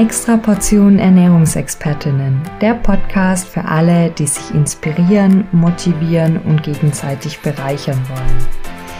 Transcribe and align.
Extra 0.00 0.38
Portion 0.38 0.98
Ernährungsexpertinnen, 0.98 2.40
der 2.62 2.72
Podcast 2.72 3.46
für 3.46 3.66
alle, 3.66 4.10
die 4.10 4.26
sich 4.26 4.54
inspirieren, 4.54 5.46
motivieren 5.52 6.38
und 6.38 6.62
gegenseitig 6.62 7.40
bereichern 7.40 8.02
wollen. 8.08 8.48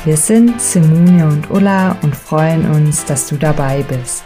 Wir 0.04 0.18
sind 0.18 0.60
Simone 0.60 1.26
und 1.26 1.50
Ulla 1.50 1.98
und 2.02 2.14
freuen 2.14 2.70
uns, 2.70 3.06
dass 3.06 3.30
du 3.30 3.36
dabei 3.36 3.82
bist. 3.82 4.24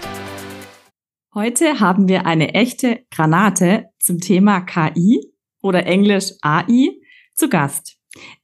Heute 1.33 1.79
haben 1.79 2.09
wir 2.09 2.27
eine 2.27 2.55
echte 2.55 3.07
Granate 3.13 3.91
zum 4.01 4.19
Thema 4.19 4.61
KI 4.63 5.21
oder 5.63 5.87
Englisch 5.87 6.33
AI 6.43 6.91
zu 7.37 7.49
Gast. 7.49 7.99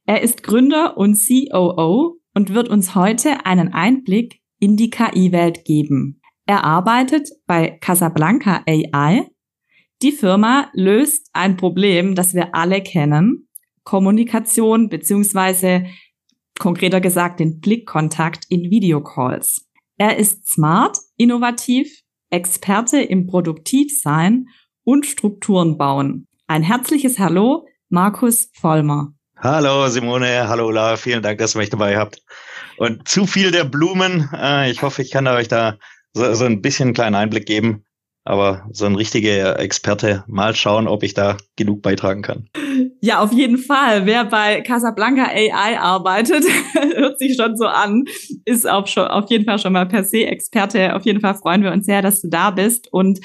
Er 0.05 0.21
ist 0.21 0.41
Gründer 0.41 0.95
und 0.95 1.19
COO 1.19 2.15
und 2.33 2.53
wird 2.53 2.69
uns 2.69 2.95
heute 2.95 3.45
einen 3.45 3.73
Einblick 3.73 4.39
in 4.57 4.77
die 4.77 4.89
KI-Welt 4.89 5.65
geben. 5.65 6.20
Er 6.51 6.65
arbeitet 6.65 7.29
bei 7.47 7.77
Casablanca 7.79 8.61
AI. 8.67 9.25
Die 10.01 10.11
Firma 10.11 10.69
löst 10.73 11.29
ein 11.31 11.55
Problem, 11.55 12.13
das 12.13 12.33
wir 12.33 12.53
alle 12.53 12.83
kennen. 12.83 13.47
Kommunikation 13.85 14.89
beziehungsweise 14.89 15.85
konkreter 16.59 16.99
gesagt 16.99 17.39
den 17.39 17.61
Blickkontakt 17.61 18.47
in 18.49 18.69
Videocalls. 18.69 19.65
Er 19.95 20.17
ist 20.17 20.45
smart, 20.45 20.97
innovativ, 21.15 22.01
Experte 22.31 23.01
im 23.01 23.27
Produktivsein 23.27 24.47
und 24.83 25.05
Strukturen 25.05 25.77
bauen. 25.77 26.27
Ein 26.47 26.63
herzliches 26.63 27.17
Hallo, 27.17 27.65
Markus 27.87 28.49
Vollmer. 28.59 29.13
Hallo 29.37 29.87
Simone, 29.87 30.49
hallo 30.49 30.67
Ula, 30.67 30.97
vielen 30.97 31.23
Dank, 31.23 31.39
dass 31.39 31.55
ihr 31.55 31.59
mich 31.59 31.69
dabei 31.69 31.97
habt. 31.97 32.21
Und 32.75 33.07
zu 33.07 33.25
viel 33.25 33.51
der 33.51 33.63
Blumen. 33.63 34.29
Äh, 34.33 34.69
ich 34.69 34.81
hoffe, 34.81 35.01
ich 35.01 35.11
kann 35.11 35.27
euch 35.27 35.47
da 35.47 35.77
so, 36.13 36.33
so 36.33 36.45
ein 36.45 36.61
bisschen 36.61 36.89
einen 36.89 36.93
kleinen 36.93 37.15
Einblick 37.15 37.45
geben. 37.45 37.83
Aber 38.23 38.67
so 38.71 38.85
ein 38.85 38.95
richtiger 38.95 39.59
Experte, 39.59 40.23
mal 40.27 40.53
schauen, 40.53 40.87
ob 40.87 41.01
ich 41.01 41.15
da 41.15 41.37
genug 41.55 41.81
beitragen 41.81 42.21
kann. 42.21 42.49
Ja, 43.01 43.19
auf 43.19 43.33
jeden 43.33 43.57
Fall. 43.57 44.05
Wer 44.05 44.25
bei 44.25 44.61
Casablanca 44.61 45.23
AI 45.23 45.79
arbeitet, 45.79 46.43
hört 46.95 47.17
sich 47.17 47.35
schon 47.35 47.57
so 47.57 47.65
an, 47.65 48.03
ist 48.45 48.69
auch 48.69 48.85
schon, 48.85 49.07
auf 49.07 49.29
jeden 49.31 49.45
Fall 49.45 49.57
schon 49.57 49.73
mal 49.73 49.87
per 49.87 50.03
se 50.03 50.27
Experte. 50.27 50.95
Auf 50.95 51.03
jeden 51.03 51.19
Fall 51.19 51.33
freuen 51.33 51.63
wir 51.63 51.71
uns 51.71 51.87
sehr, 51.87 52.03
dass 52.03 52.21
du 52.21 52.29
da 52.29 52.51
bist. 52.51 52.93
Und 52.93 53.19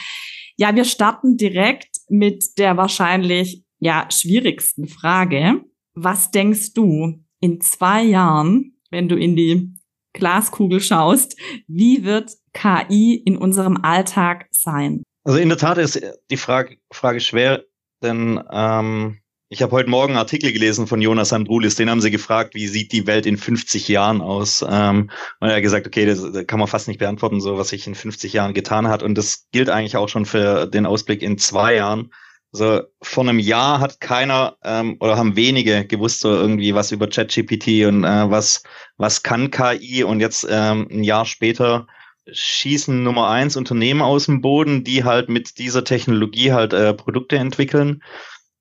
ja, 0.57 0.75
wir 0.75 0.85
starten 0.85 1.37
direkt 1.37 1.91
mit 2.09 2.57
der 2.57 2.79
wahrscheinlich 2.79 3.63
ja 3.79 4.09
schwierigsten 4.11 4.89
Frage. 4.89 5.61
Was 5.95 6.31
denkst 6.31 6.73
du 6.73 7.23
in 7.41 7.61
zwei 7.61 8.03
Jahren, 8.03 8.79
wenn 8.91 9.11
du 9.11 9.17
in 9.17 9.37
die 9.37 9.75
Glaskugel 10.15 10.81
schaust, 10.81 11.39
wie 11.69 12.05
wird 12.05 12.33
KI 12.57 13.23
in 13.25 13.37
unserem 13.37 13.79
Alltag 13.83 14.47
sein? 14.51 15.03
Also 15.25 15.39
in 15.39 15.49
der 15.49 15.59
Tat 15.59 15.79
ist 15.79 16.01
die 16.31 16.37
Frage, 16.37 16.77
Frage 16.91 17.21
schwer, 17.21 17.65
denn 18.03 18.43
ähm, 18.51 19.19
ich 19.49 19.63
habe 19.63 19.73
heute 19.73 19.91
Morgen 19.91 20.13
einen 20.13 20.19
Artikel 20.19 20.53
gelesen 20.53 20.87
von 20.87 21.01
Jonas 21.01 21.33
Andrulis, 21.33 21.77
den 21.77 21.91
haben 21.91 22.01
sie 22.01 22.11
gefragt, 22.11 22.55
wie 22.55 22.67
sieht 22.67 22.93
die 22.93 23.07
Welt 23.07 23.27
in 23.27 23.37
50 23.37 23.87
Jahren 23.89 24.21
aus? 24.21 24.65
Ähm, 24.69 25.11
und 25.41 25.49
er 25.49 25.57
hat 25.57 25.63
gesagt, 25.63 25.87
okay, 25.87 26.07
das, 26.07 26.21
das 26.33 26.47
kann 26.47 26.59
man 26.59 26.69
fast 26.69 26.89
nicht 26.89 26.99
beantworten, 26.99 27.41
so 27.41 27.59
was 27.59 27.69
sich 27.69 27.87
in 27.87 27.95
50 27.95 28.33
Jahren 28.33 28.55
getan 28.55 28.89
hat. 28.89 29.03
Und 29.03 29.17
das 29.17 29.47
gilt 29.53 29.69
eigentlich 29.69 29.97
auch 29.97 30.09
schon 30.09 30.27
für 30.27 30.67
den 30.67 30.87
Ausblick 30.87 31.23
in 31.23 31.39
zwei 31.39 31.77
Jahren. 31.77 32.11
Also 32.53 32.83
vor 33.03 33.25
einem 33.25 33.39
Jahr 33.39 33.81
hat 33.81 34.01
keiner 34.01 34.57
ähm, 34.65 34.97
oder 35.01 35.17
haben 35.17 35.37
wenige 35.37 35.87
gewusst 35.87 36.21
so 36.21 36.31
irgendwie 36.31 36.75
was 36.75 36.91
über 36.91 37.09
ChatGPT 37.09 37.87
und 37.87 38.05
äh, 38.05 38.31
was 38.31 38.63
was 38.97 39.23
kann 39.23 39.51
KI 39.51 40.05
und 40.05 40.21
jetzt 40.21 40.47
ähm, 40.49 40.89
ein 40.91 41.05
Jahr 41.05 41.27
später 41.27 41.87
schießen 42.31 43.03
Nummer 43.03 43.29
eins 43.29 43.57
Unternehmen 43.57 44.03
aus 44.03 44.27
dem 44.27 44.41
Boden, 44.41 44.85
die 44.85 45.05
halt 45.05 45.29
mit 45.29 45.59
dieser 45.59 45.85
Technologie 45.85 46.53
halt 46.53 46.73
äh, 46.73 46.95
Produkte 46.95 47.37
entwickeln. 47.37 48.03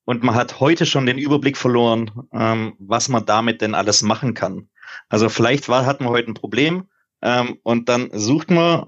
Und 0.04 0.22
man 0.22 0.34
hat 0.34 0.60
heute 0.60 0.86
schon 0.86 1.06
den 1.06 1.18
Überblick 1.18 1.56
verloren, 1.56 2.10
ähm, 2.32 2.74
was 2.78 3.08
man 3.08 3.26
damit 3.26 3.60
denn 3.60 3.74
alles 3.74 4.02
machen 4.02 4.34
kann. 4.34 4.68
Also 5.08 5.28
vielleicht 5.28 5.68
war, 5.68 5.84
hatten 5.84 6.04
wir 6.04 6.10
heute 6.10 6.30
ein 6.30 6.34
Problem 6.34 6.88
ähm, 7.22 7.58
und 7.62 7.88
dann 7.88 8.10
sucht 8.12 8.50
man 8.50 8.86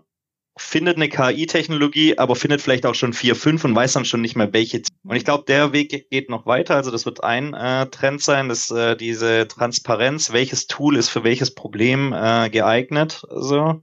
findet 0.59 0.97
eine 0.97 1.09
KI-Technologie, 1.09 2.19
aber 2.19 2.37
findet 2.37 2.61
vielleicht 2.61 2.85
auch 2.85 2.95
schon 2.95 3.13
vier, 3.13 3.37
fünf 3.37 3.65
und 3.65 3.75
weiß 3.75 3.95
dann 3.95 4.05
schon 4.05 4.21
nicht 4.21 4.37
mehr 4.37 4.53
welche. 4.53 4.83
Und 5.05 5.17
ich 5.17 5.25
glaube, 5.25 5.45
der 5.47 5.73
Weg 5.73 6.11
geht 6.11 6.29
noch 6.29 6.47
weiter. 6.47 6.75
Also 6.75 6.91
das 6.91 7.07
wird 7.07 7.23
ein 7.23 7.55
äh, 7.55 7.87
Trend 7.87 8.23
sein, 8.23 8.49
dass 8.49 8.71
äh, 8.71 8.97
diese 8.97 9.47
Transparenz, 9.49 10.33
welches 10.33 10.67
Tool 10.67 10.97
ist 10.97 11.09
für 11.09 11.25
welches 11.25 11.55
Problem 11.55 12.13
äh, 12.13 12.51
geeignet. 12.51 13.23
So. 13.31 13.81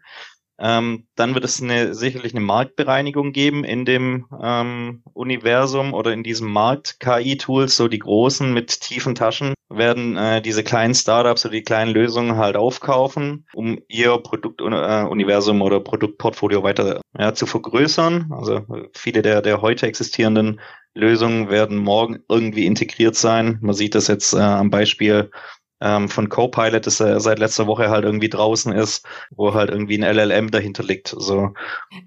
Ähm, 0.57 1.05
dann 1.15 1.33
wird 1.33 1.43
es 1.43 1.61
eine, 1.61 1.93
sicherlich 1.93 2.33
eine 2.33 2.43
Marktbereinigung 2.43 3.33
geben 3.33 3.63
in 3.63 3.85
dem 3.85 4.25
ähm, 4.41 5.03
Universum 5.13 5.93
oder 5.93 6.13
in 6.13 6.23
diesem 6.23 6.51
Markt 6.51 6.99
KI-Tools. 6.99 7.75
So 7.75 7.87
die 7.87 7.99
großen 7.99 8.53
mit 8.53 8.79
tiefen 8.81 9.15
Taschen 9.15 9.53
werden 9.69 10.15
äh, 10.15 10.41
diese 10.41 10.63
kleinen 10.63 10.95
Startups 10.95 11.45
oder 11.45 11.53
die 11.53 11.63
kleinen 11.63 11.91
Lösungen 11.91 12.37
halt 12.37 12.55
aufkaufen, 12.55 13.45
um 13.53 13.79
ihr 13.87 14.17
Produktuniversum 14.17 15.59
äh, 15.59 15.63
oder 15.63 15.79
Produktportfolio 15.79 16.63
weiter 16.63 17.01
ja, 17.17 17.33
zu 17.33 17.45
vergrößern. 17.45 18.31
Also 18.31 18.61
viele 18.93 19.21
der, 19.21 19.41
der 19.41 19.61
heute 19.61 19.87
existierenden 19.87 20.61
Lösungen 20.93 21.49
werden 21.49 21.77
morgen 21.77 22.19
irgendwie 22.29 22.65
integriert 22.65 23.15
sein. 23.15 23.57
Man 23.61 23.75
sieht 23.75 23.95
das 23.95 24.07
jetzt 24.07 24.33
äh, 24.33 24.39
am 24.39 24.69
Beispiel 24.69 25.29
ähm, 25.81 26.09
von 26.09 26.29
Copilot, 26.29 26.85
das 26.85 26.99
äh, 26.99 27.19
seit 27.19 27.39
letzter 27.39 27.67
Woche 27.67 27.89
halt 27.89 28.05
irgendwie 28.05 28.29
draußen 28.29 28.71
ist, 28.73 29.05
wo 29.31 29.53
halt 29.53 29.69
irgendwie 29.69 30.01
ein 30.01 30.15
LLM 30.15 30.51
dahinter 30.51 30.83
liegt. 30.83 31.15
So. 31.17 31.53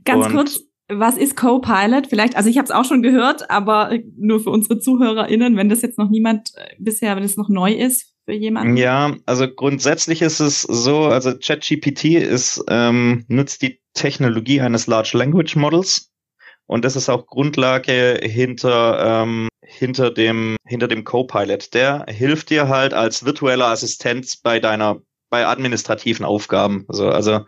Ganz 0.05 0.27
Und 0.27 0.33
kurz, 0.33 0.61
was 0.89 1.17
ist 1.17 1.37
Copilot? 1.37 2.07
Vielleicht, 2.07 2.37
also 2.37 2.49
ich 2.49 2.57
habe 2.57 2.65
es 2.65 2.71
auch 2.71 2.85
schon 2.85 3.03
gehört, 3.03 3.51
aber 3.51 3.93
nur 4.17 4.41
für 4.41 4.51
unsere 4.51 4.79
ZuhörerInnen, 4.79 5.57
wenn 5.57 5.69
das 5.69 5.83
jetzt 5.83 5.99
noch 5.99 6.09
niemand 6.09 6.53
äh, 6.57 6.75
bisher, 6.79 7.15
wenn 7.17 7.25
es 7.25 7.37
noch 7.37 7.49
neu 7.49 7.73
ist 7.73 8.15
für 8.25 8.33
jemanden. 8.33 8.77
Ja, 8.77 9.15
also 9.27 9.49
grundsätzlich 9.49 10.23
ist 10.23 10.41
es 10.41 10.63
so, 10.63 11.05
also 11.05 11.35
ChatGPT 11.39 12.05
ist 12.17 12.65
ähm, 12.69 13.25
nutzt 13.29 13.63
die 13.63 13.81
Technologie 13.95 14.61
eines 14.61 14.87
Large 14.87 15.17
Language 15.17 15.57
Models 15.57 16.13
und 16.67 16.85
das 16.85 16.97
ist 16.97 17.09
auch 17.09 17.27
Grundlage 17.27 18.21
hinter 18.23 19.23
ähm, 19.23 19.49
hinter 19.69 20.11
dem, 20.11 20.57
hinter 20.65 20.89
dem 20.89 21.05
Copilot. 21.05 21.75
Der 21.75 22.07
hilft 22.09 22.49
dir 22.49 22.69
halt 22.69 22.95
als 22.95 23.25
virtueller 23.25 23.67
Assistent 23.67 24.41
bei 24.43 24.61
deiner, 24.61 25.03
bei 25.29 25.47
administrativen 25.47 26.25
Aufgaben. 26.25 26.87
Also, 26.89 27.11
also 27.11 27.45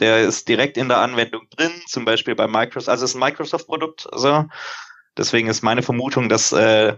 der 0.00 0.22
ist 0.22 0.48
direkt 0.48 0.76
in 0.76 0.88
der 0.88 0.98
Anwendung 0.98 1.46
drin, 1.50 1.70
zum 1.86 2.04
Beispiel 2.04 2.34
bei 2.34 2.48
Microsoft, 2.48 2.88
also 2.88 3.04
es 3.04 3.12
ist 3.12 3.16
ein 3.16 3.20
Microsoft-Produkt. 3.20 4.12
Also 4.12 4.46
deswegen 5.16 5.48
ist 5.48 5.62
meine 5.62 5.82
Vermutung, 5.82 6.28
dass 6.28 6.50
äh, 6.50 6.96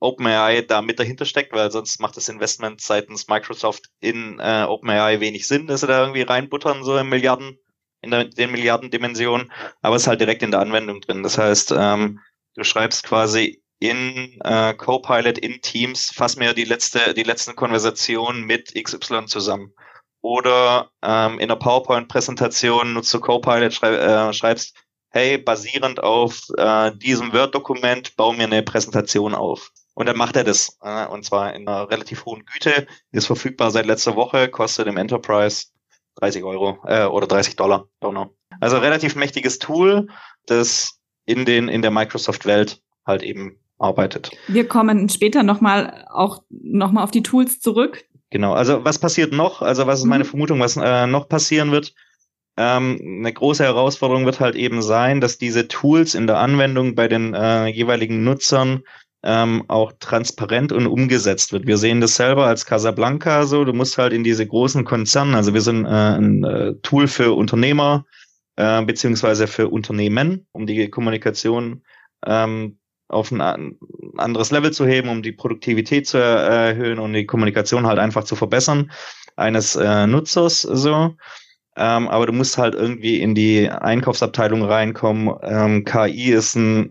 OpenAI 0.00 0.62
da 0.62 0.82
mit 0.82 1.00
dahinter 1.00 1.24
steckt, 1.24 1.54
weil 1.54 1.70
sonst 1.70 1.98
macht 1.98 2.18
das 2.18 2.28
Investment 2.28 2.82
seitens 2.82 3.26
Microsoft 3.26 3.86
in 4.00 4.38
äh, 4.38 4.66
OpenAI 4.68 5.20
wenig 5.20 5.46
Sinn, 5.46 5.66
dass 5.66 5.80
sie 5.80 5.86
da 5.86 6.00
irgendwie 6.00 6.22
reinbuttern, 6.22 6.84
so 6.84 6.98
in 6.98 7.08
Milliarden, 7.08 7.58
in 8.02 8.10
der, 8.10 8.24
den 8.24 8.50
Milliardendimensionen, 8.50 9.50
aber 9.80 9.96
es 9.96 10.02
ist 10.02 10.08
halt 10.08 10.20
direkt 10.20 10.42
in 10.42 10.50
der 10.50 10.60
Anwendung 10.60 11.00
drin. 11.00 11.22
Das 11.22 11.38
heißt, 11.38 11.74
ähm, 11.76 12.20
du 12.54 12.64
schreibst 12.64 13.04
quasi 13.04 13.62
in 13.78 14.38
äh, 14.42 14.74
Copilot 14.74 15.38
in 15.38 15.60
Teams, 15.60 16.10
fass 16.12 16.36
mir 16.36 16.52
die 16.54 16.64
letzte, 16.64 17.14
die 17.14 17.22
letzten 17.22 17.54
Konversationen 17.56 18.44
mit 18.44 18.74
XY 18.74 19.26
zusammen. 19.26 19.72
Oder 20.20 20.90
ähm, 21.02 21.34
in 21.38 21.50
einer 21.50 21.56
PowerPoint-Präsentation 21.56 22.92
nutzt 22.92 23.14
du 23.14 23.20
Copilot, 23.20 23.72
schrei 23.72 23.94
äh, 23.94 24.32
schreibst, 24.32 24.76
hey, 25.10 25.38
basierend 25.38 26.02
auf 26.02 26.42
äh, 26.56 26.92
diesem 26.96 27.32
Word-Dokument, 27.32 28.16
bau 28.16 28.32
mir 28.32 28.44
eine 28.44 28.62
Präsentation 28.62 29.34
auf. 29.34 29.70
Und 29.94 30.06
dann 30.06 30.16
macht 30.16 30.36
er 30.36 30.44
das. 30.44 30.76
Äh, 30.82 31.06
und 31.06 31.24
zwar 31.24 31.54
in 31.54 31.66
einer 31.66 31.90
relativ 31.90 32.24
hohen 32.24 32.44
Güte. 32.44 32.86
Ist 33.12 33.26
verfügbar 33.26 33.70
seit 33.70 33.86
letzter 33.86 34.16
Woche, 34.16 34.48
kostet 34.48 34.86
im 34.86 34.96
Enterprise 34.96 35.66
30 36.16 36.44
Euro 36.44 36.78
äh, 36.86 37.04
oder 37.04 37.26
30 37.26 37.56
Dollar. 37.56 37.88
Don't 38.00 38.10
know. 38.10 38.36
Also 38.60 38.78
relativ 38.78 39.14
mächtiges 39.14 39.58
Tool, 39.58 40.08
das 40.46 41.00
in 41.26 41.44
den 41.44 41.68
in 41.68 41.82
der 41.82 41.90
Microsoft-Welt 41.90 42.82
halt 43.06 43.22
eben 43.22 43.60
arbeitet. 43.78 44.30
Wir 44.48 44.66
kommen 44.66 45.08
später 45.08 45.42
nochmal 45.42 46.06
auch 46.10 46.42
nochmal 46.50 47.04
auf 47.04 47.10
die 47.10 47.22
Tools 47.22 47.60
zurück. 47.60 48.04
Genau, 48.30 48.52
also 48.52 48.84
was 48.84 48.98
passiert 48.98 49.32
noch? 49.32 49.62
Also 49.62 49.86
was 49.86 50.00
ist 50.00 50.04
meine 50.04 50.24
mhm. 50.24 50.28
Vermutung, 50.28 50.60
was 50.60 50.76
äh, 50.76 51.06
noch 51.06 51.28
passieren 51.28 51.70
wird? 51.70 51.94
Ähm, 52.56 52.98
eine 53.20 53.32
große 53.32 53.62
Herausforderung 53.62 54.26
wird 54.26 54.40
halt 54.40 54.56
eben 54.56 54.82
sein, 54.82 55.20
dass 55.20 55.38
diese 55.38 55.68
Tools 55.68 56.14
in 56.14 56.26
der 56.26 56.38
Anwendung 56.38 56.94
bei 56.94 57.08
den 57.08 57.32
äh, 57.32 57.66
jeweiligen 57.66 58.24
Nutzern 58.24 58.82
ähm, 59.22 59.64
auch 59.68 59.92
transparent 59.98 60.72
und 60.72 60.86
umgesetzt 60.86 61.52
wird. 61.52 61.66
Wir 61.66 61.78
sehen 61.78 62.00
das 62.00 62.16
selber 62.16 62.46
als 62.46 62.66
Casablanca 62.66 63.46
so, 63.46 63.64
du 63.64 63.72
musst 63.72 63.98
halt 63.98 64.12
in 64.12 64.24
diese 64.24 64.46
großen 64.46 64.84
Konzerne, 64.84 65.36
also 65.36 65.54
wir 65.54 65.60
sind 65.60 65.84
äh, 65.84 65.88
ein 65.88 66.44
äh, 66.44 66.74
Tool 66.82 67.08
für 67.08 67.32
Unternehmer 67.36 68.04
äh, 68.56 68.82
beziehungsweise 68.82 69.46
für 69.46 69.68
Unternehmen, 69.68 70.46
um 70.52 70.66
die 70.66 70.88
Kommunikation 70.88 71.82
ähm, 72.26 72.77
auf 73.08 73.30
ein 73.30 73.76
anderes 74.16 74.50
Level 74.50 74.72
zu 74.72 74.86
heben, 74.86 75.08
um 75.08 75.22
die 75.22 75.32
Produktivität 75.32 76.06
zu 76.06 76.18
erhöhen 76.18 76.98
und 76.98 77.14
die 77.14 77.26
Kommunikation 77.26 77.86
halt 77.86 77.98
einfach 77.98 78.24
zu 78.24 78.36
verbessern 78.36 78.90
eines 79.36 79.76
äh, 79.76 80.06
Nutzers 80.06 80.62
so. 80.62 81.14
ähm, 81.76 82.08
aber 82.08 82.26
du 82.26 82.32
musst 82.32 82.58
halt 82.58 82.74
irgendwie 82.74 83.20
in 83.20 83.34
die 83.34 83.70
Einkaufsabteilung 83.70 84.62
reinkommen. 84.64 85.34
Ähm, 85.42 85.84
KI 85.84 86.32
ist 86.32 86.56
ein 86.56 86.90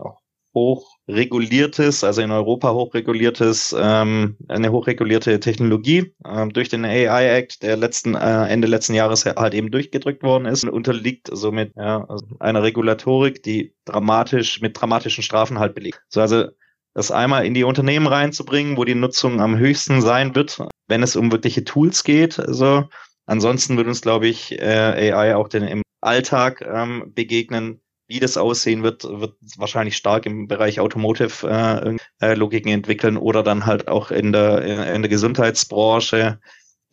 hochreguliertes, 0.57 2.03
also 2.03 2.21
in 2.21 2.31
Europa 2.31 2.73
hochreguliertes, 2.73 3.75
ähm, 3.77 4.37
eine 4.47 4.71
hochregulierte 4.71 5.39
Technologie 5.39 6.13
ähm, 6.25 6.51
durch 6.51 6.69
den 6.69 6.85
AI 6.85 7.37
Act, 7.37 7.63
der 7.63 7.77
letzten 7.77 8.15
äh, 8.15 8.47
Ende 8.47 8.67
letzten 8.67 8.93
Jahres 8.93 9.25
halt 9.25 9.53
eben 9.53 9.71
durchgedrückt 9.71 10.23
worden 10.23 10.45
ist 10.45 10.63
und 10.63 10.69
unterliegt 10.69 11.29
somit 11.31 11.73
ja, 11.75 12.05
also 12.07 12.25
einer 12.39 12.63
Regulatorik, 12.63 13.43
die 13.43 13.73
dramatisch 13.85 14.61
mit 14.61 14.79
dramatischen 14.79 15.23
Strafen 15.23 15.59
halt 15.59 15.75
belegt. 15.75 16.01
So 16.09 16.21
also 16.21 16.45
das 16.93 17.11
einmal 17.11 17.45
in 17.45 17.53
die 17.53 17.63
Unternehmen 17.63 18.07
reinzubringen, 18.07 18.75
wo 18.75 18.83
die 18.83 18.95
Nutzung 18.95 19.39
am 19.39 19.57
höchsten 19.57 20.01
sein 20.01 20.33
wird, 20.33 20.59
wenn 20.87 21.03
es 21.03 21.15
um 21.15 21.31
wirkliche 21.31 21.63
Tools 21.63 22.03
geht. 22.03 22.39
Also 22.39 22.85
Ansonsten 23.27 23.75
wird 23.75 23.87
uns, 23.87 24.01
glaube 24.01 24.27
ich, 24.27 24.53
äh, 24.53 25.11
AI 25.11 25.35
auch 25.35 25.49
den, 25.49 25.63
im 25.63 25.83
Alltag 26.01 26.61
ähm, 26.65 27.11
begegnen. 27.13 27.81
Wie 28.07 28.19
das 28.19 28.37
aussehen 28.37 28.83
wird, 28.83 29.03
wird 29.03 29.35
wahrscheinlich 29.57 29.97
stark 29.97 30.25
im 30.25 30.47
Bereich 30.47 30.79
Automotive 30.79 31.97
äh, 32.21 32.25
äh, 32.25 32.71
entwickeln 32.71 33.17
oder 33.17 33.43
dann 33.43 33.65
halt 33.65 33.87
auch 33.87 34.11
in 34.11 34.31
der, 34.31 34.93
in 34.93 35.01
der 35.01 35.09
Gesundheitsbranche 35.09 36.39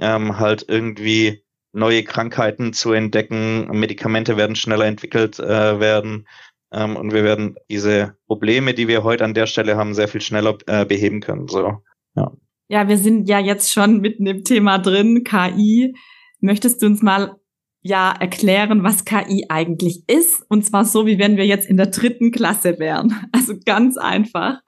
ähm, 0.00 0.38
halt 0.38 0.64
irgendwie 0.68 1.44
neue 1.72 2.04
Krankheiten 2.04 2.72
zu 2.72 2.92
entdecken. 2.92 3.68
Medikamente 3.78 4.36
werden 4.36 4.56
schneller 4.56 4.86
entwickelt 4.86 5.38
äh, 5.38 5.80
werden. 5.80 6.26
Ähm, 6.72 6.96
und 6.96 7.12
wir 7.12 7.24
werden 7.24 7.56
diese 7.70 8.16
Probleme, 8.26 8.74
die 8.74 8.88
wir 8.88 9.04
heute 9.04 9.24
an 9.24 9.34
der 9.34 9.46
Stelle 9.46 9.76
haben, 9.76 9.94
sehr 9.94 10.08
viel 10.08 10.20
schneller 10.20 10.58
äh, 10.66 10.84
beheben 10.84 11.20
können. 11.20 11.48
So, 11.48 11.78
ja. 12.16 12.32
Ja, 12.68 12.88
wir 12.88 12.96
sind 12.96 13.28
ja 13.28 13.38
jetzt 13.38 13.72
schon 13.72 14.00
mitten 14.00 14.26
im 14.26 14.42
Thema 14.42 14.78
drin, 14.78 15.22
KI. 15.22 15.94
Möchtest 16.40 16.80
du 16.80 16.86
uns 16.86 17.02
mal 17.02 17.36
ja 17.84 18.12
erklären, 18.18 18.82
was 18.82 19.04
KI 19.04 19.46
eigentlich 19.50 20.02
ist? 20.08 20.42
Und 20.48 20.64
zwar 20.64 20.84
so, 20.84 21.06
wie 21.06 21.18
wenn 21.18 21.36
wir 21.36 21.46
jetzt 21.46 21.68
in 21.68 21.76
der 21.76 21.86
dritten 21.86 22.32
Klasse 22.32 22.78
wären. 22.78 23.28
Also 23.32 23.54
ganz 23.64 23.96
einfach. 23.96 24.60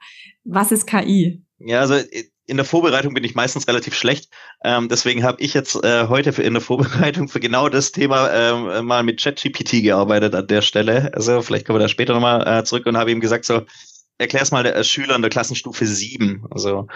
Was 0.45 0.71
ist 0.71 0.85
KI? 0.85 1.43
Ja, 1.59 1.81
also 1.81 1.95
in 2.45 2.57
der 2.57 2.65
Vorbereitung 2.65 3.13
bin 3.13 3.23
ich 3.23 3.35
meistens 3.35 3.67
relativ 3.67 3.95
schlecht. 3.95 4.31
Ähm, 4.63 4.87
deswegen 4.87 5.23
habe 5.23 5.41
ich 5.41 5.53
jetzt 5.53 5.83
äh, 5.83 6.07
heute 6.07 6.31
für 6.31 6.43
in 6.43 6.53
der 6.53 6.61
Vorbereitung 6.61 7.27
für 7.27 7.39
genau 7.39 7.69
das 7.69 7.91
Thema 7.91 8.31
ähm, 8.31 8.85
mal 8.85 9.03
mit 9.03 9.21
ChatGPT 9.21 9.81
gearbeitet 9.81 10.35
an 10.35 10.47
der 10.47 10.61
Stelle. 10.61 11.11
Also 11.13 11.41
vielleicht 11.41 11.65
kommen 11.65 11.79
wir 11.79 11.83
da 11.83 11.89
später 11.89 12.13
nochmal 12.13 12.47
äh, 12.47 12.63
zurück 12.63 12.85
und 12.85 12.97
habe 12.97 13.11
ihm 13.11 13.19
gesagt, 13.19 13.45
so, 13.45 13.63
erklär's 14.19 14.51
mal 14.51 14.63
der 14.63 14.75
äh, 14.75 14.83
Schüler 14.83 15.15
in 15.15 15.21
der 15.21 15.31
Klassenstufe 15.31 15.85
7. 15.85 16.45
Also, 16.51 16.87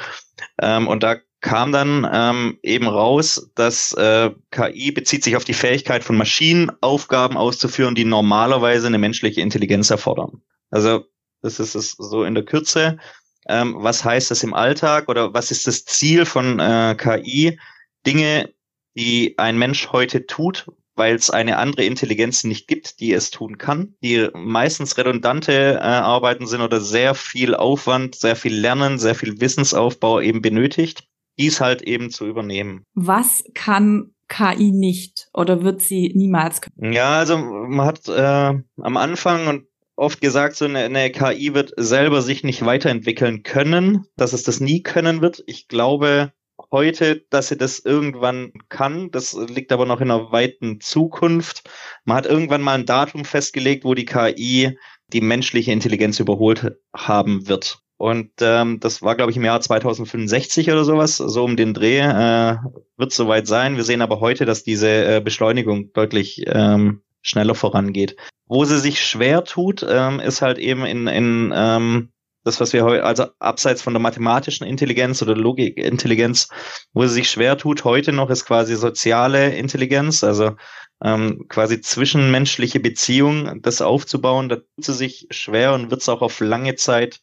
ähm, 0.61 0.87
und 0.87 1.03
da 1.03 1.17
kam 1.41 1.71
dann 1.71 2.07
ähm, 2.11 2.59
eben 2.61 2.87
raus, 2.87 3.49
dass 3.55 3.93
äh, 3.93 4.29
KI 4.51 4.91
bezieht 4.91 5.23
sich 5.23 5.35
auf 5.35 5.43
die 5.43 5.53
Fähigkeit 5.53 6.03
von 6.03 6.15
Maschinen, 6.15 6.71
Aufgaben 6.81 7.35
auszuführen, 7.35 7.95
die 7.95 8.05
normalerweise 8.05 8.87
eine 8.87 8.99
menschliche 8.99 9.41
Intelligenz 9.41 9.89
erfordern. 9.89 10.41
Also 10.69 11.05
das 11.41 11.59
ist 11.59 11.73
es 11.73 11.93
so 11.93 12.23
in 12.23 12.35
der 12.35 12.45
Kürze. 12.45 12.99
Ähm, 13.47 13.75
was 13.79 14.05
heißt 14.05 14.29
das 14.29 14.43
im 14.43 14.53
Alltag 14.53 15.09
oder 15.09 15.33
was 15.33 15.49
ist 15.49 15.65
das 15.65 15.83
Ziel 15.83 16.25
von 16.25 16.59
äh, 16.59 16.95
KI? 16.95 17.59
Dinge, 18.05 18.53
die 18.95 19.35
ein 19.37 19.57
Mensch 19.57 19.91
heute 19.91 20.27
tut, 20.27 20.67
weil 20.95 21.15
es 21.15 21.31
eine 21.31 21.57
andere 21.57 21.85
Intelligenz 21.85 22.43
nicht 22.43 22.67
gibt, 22.67 22.99
die 22.99 23.13
es 23.13 23.31
tun 23.31 23.57
kann, 23.57 23.95
die 24.03 24.29
meistens 24.35 24.95
redundante 24.97 25.75
äh, 25.75 25.79
Arbeiten 25.79 26.45
sind 26.45 26.61
oder 26.61 26.81
sehr 26.81 27.15
viel 27.15 27.55
Aufwand, 27.55 28.13
sehr 28.13 28.35
viel 28.35 28.53
Lernen, 28.53 28.99
sehr 28.99 29.15
viel 29.15 29.41
Wissensaufbau 29.41 30.21
eben 30.21 30.43
benötigt 30.43 31.07
dies 31.37 31.61
halt 31.61 31.81
eben 31.81 32.09
zu 32.09 32.27
übernehmen. 32.27 32.85
Was 32.93 33.43
kann 33.53 34.13
KI 34.27 34.71
nicht 34.71 35.29
oder 35.33 35.63
wird 35.63 35.81
sie 35.81 36.13
niemals 36.15 36.61
können? 36.61 36.93
Ja, 36.93 37.19
also 37.19 37.37
man 37.37 37.85
hat 37.85 38.07
äh, 38.07 38.53
am 38.81 38.97
Anfang 38.97 39.47
und 39.47 39.65
oft 39.95 40.21
gesagt, 40.21 40.55
so 40.55 40.65
eine, 40.65 40.79
eine 40.79 41.11
KI 41.11 41.53
wird 41.53 41.73
selber 41.77 42.21
sich 42.21 42.43
nicht 42.43 42.65
weiterentwickeln 42.65 43.43
können, 43.43 44.05
dass 44.15 44.33
es 44.33 44.43
das 44.43 44.59
nie 44.59 44.81
können 44.81 45.21
wird. 45.21 45.43
Ich 45.47 45.67
glaube 45.67 46.31
heute, 46.71 47.25
dass 47.29 47.49
sie 47.49 47.57
das 47.57 47.79
irgendwann 47.79 48.53
kann. 48.69 49.11
Das 49.11 49.33
liegt 49.33 49.71
aber 49.71 49.85
noch 49.85 50.01
in 50.01 50.11
einer 50.11 50.31
weiten 50.31 50.79
Zukunft. 50.79 51.69
Man 52.05 52.17
hat 52.17 52.25
irgendwann 52.25 52.61
mal 52.61 52.75
ein 52.75 52.85
Datum 52.85 53.25
festgelegt, 53.25 53.83
wo 53.83 53.93
die 53.93 54.05
KI 54.05 54.77
die 55.07 55.21
menschliche 55.21 55.71
Intelligenz 55.71 56.19
überholt 56.19 56.77
haben 56.95 57.47
wird. 57.47 57.79
Und 58.01 58.31
ähm, 58.41 58.79
das 58.79 59.03
war, 59.03 59.15
glaube 59.15 59.29
ich, 59.29 59.37
im 59.37 59.45
Jahr 59.45 59.61
2065 59.61 60.71
oder 60.71 60.83
sowas, 60.83 61.17
so 61.17 61.43
um 61.43 61.55
den 61.55 61.75
Dreh, 61.75 61.99
äh, 61.99 62.57
wird 62.97 63.13
soweit 63.13 63.45
sein. 63.45 63.77
Wir 63.77 63.83
sehen 63.83 64.01
aber 64.01 64.19
heute, 64.19 64.45
dass 64.45 64.63
diese 64.63 64.87
äh, 64.87 65.21
Beschleunigung 65.23 65.93
deutlich 65.93 66.43
ähm, 66.47 67.03
schneller 67.21 67.53
vorangeht. 67.53 68.15
Wo 68.47 68.65
sie 68.65 68.79
sich 68.79 69.05
schwer 69.05 69.43
tut, 69.43 69.85
ähm, 69.87 70.19
ist 70.19 70.41
halt 70.41 70.57
eben 70.57 70.83
in, 70.83 71.05
in 71.05 71.53
ähm, 71.55 72.09
das, 72.43 72.59
was 72.59 72.73
wir 72.73 72.85
heute, 72.85 73.03
also 73.03 73.27
abseits 73.37 73.83
von 73.83 73.93
der 73.93 74.01
mathematischen 74.01 74.65
Intelligenz 74.65 75.21
oder 75.21 75.35
Logikintelligenz, 75.35 76.49
wo 76.93 77.05
sie 77.05 77.13
sich 77.13 77.29
schwer 77.29 77.55
tut 77.55 77.83
heute 77.83 78.13
noch, 78.13 78.31
ist 78.31 78.45
quasi 78.45 78.75
soziale 78.77 79.53
Intelligenz, 79.53 80.23
also 80.23 80.55
ähm, 81.03 81.45
quasi 81.49 81.81
zwischenmenschliche 81.81 82.79
Beziehungen, 82.79 83.61
das 83.61 83.79
aufzubauen. 83.79 84.49
Da 84.49 84.55
tut 84.55 84.85
sie 84.85 84.95
sich 84.95 85.27
schwer 85.29 85.75
und 85.75 85.91
wird 85.91 86.01
es 86.01 86.09
auch 86.09 86.23
auf 86.23 86.39
lange 86.39 86.73
Zeit 86.73 87.21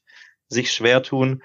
sich 0.49 0.73
schwer 0.73 1.03
tun. 1.03 1.43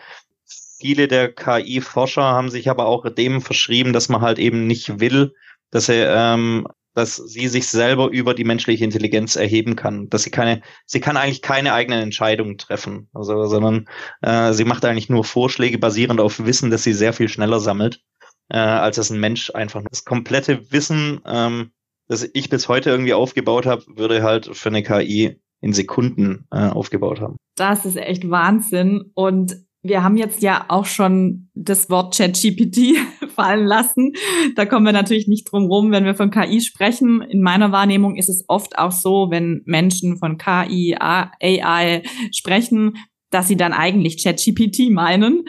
Viele 0.80 1.08
der 1.08 1.32
KI-Forscher 1.32 2.24
haben 2.24 2.50
sich 2.50 2.70
aber 2.70 2.88
auch 2.88 3.10
dem 3.10 3.42
verschrieben, 3.42 3.94
dass 3.94 4.10
man 4.10 4.22
halt 4.22 4.40
eben 4.40 4.68
nicht 4.68 5.00
will, 5.00 5.34
dass 5.72 5.90
er, 5.90 6.34
ähm, 6.34 6.68
dass 6.94 7.16
sie 7.16 7.48
sich 7.48 7.68
selber 7.68 8.10
über 8.10 8.34
die 8.34 8.44
menschliche 8.44 8.84
Intelligenz 8.84 9.36
erheben 9.36 9.76
kann, 9.76 10.10
dass 10.10 10.24
sie 10.24 10.30
keine, 10.30 10.62
sie 10.86 11.00
kann 11.00 11.18
eigentlich 11.18 11.42
keine 11.42 11.74
eigenen 11.74 12.02
Entscheidungen 12.02 12.58
treffen, 12.58 13.10
also, 13.14 13.46
sondern 13.48 13.88
äh, 14.22 14.54
sie 14.54 14.66
macht 14.66 14.86
eigentlich 14.86 15.10
nur 15.10 15.24
Vorschläge 15.24 15.80
basierend 15.80 16.20
auf 16.20 16.46
Wissen, 16.46 16.70
das 16.70 16.84
sie 16.84 16.94
sehr 16.94 17.14
viel 17.14 17.30
schneller 17.30 17.60
sammelt, 17.60 18.02
äh, 18.50 18.58
als 18.58 18.98
es 18.98 19.10
ein 19.10 19.20
Mensch 19.20 19.52
einfach. 19.52 19.82
Das 19.90 20.06
komplette 20.06 20.72
Wissen, 20.72 21.22
ähm, 21.26 21.72
das 22.08 22.30
ich 22.34 22.50
bis 22.50 22.68
heute 22.68 22.90
irgendwie 22.90 23.14
aufgebaut 23.14 23.66
habe, 23.66 23.84
würde 23.88 24.22
halt 24.22 24.56
für 24.56 24.70
eine 24.70 24.84
KI 24.84 25.40
in 25.64 25.74
Sekunden 25.74 26.46
äh, 26.52 26.68
aufgebaut 26.68 27.22
haben. 27.22 27.38
Das 27.56 27.86
ist 27.86 27.96
echt 27.96 28.30
Wahnsinn. 28.30 29.12
Und 29.16 29.56
wir 29.82 30.04
haben 30.04 30.18
jetzt 30.18 30.42
ja 30.42 30.66
auch 30.68 30.86
schon 30.86 31.50
das 31.54 31.90
Wort 31.90 32.16
ChatGPT 32.16 32.98
fallen 33.36 33.66
lassen. 33.66 34.14
Da 34.56 34.66
kommen 34.66 34.86
wir 34.86 34.94
natürlich 34.94 35.28
nicht 35.28 35.52
drum 35.52 35.66
rum, 35.66 35.92
wenn 35.92 36.06
wir 36.06 36.16
von 36.16 36.32
KI 36.32 36.60
sprechen. 36.62 37.22
In 37.22 37.42
meiner 37.42 37.72
Wahrnehmung 37.72 38.18
ist 38.18 38.30
es 38.30 38.44
oft 38.48 38.78
auch 38.78 38.92
so, 38.92 39.28
wenn 39.30 39.62
Menschen 39.66 40.18
von 40.18 40.38
KI, 40.38 40.98
AI 41.00 42.04
sprechen, 42.34 42.98
dass 43.30 43.48
sie 43.48 43.58
dann 43.58 43.74
eigentlich 43.74 44.22
ChatGPT 44.22 44.92
meinen. 44.92 45.46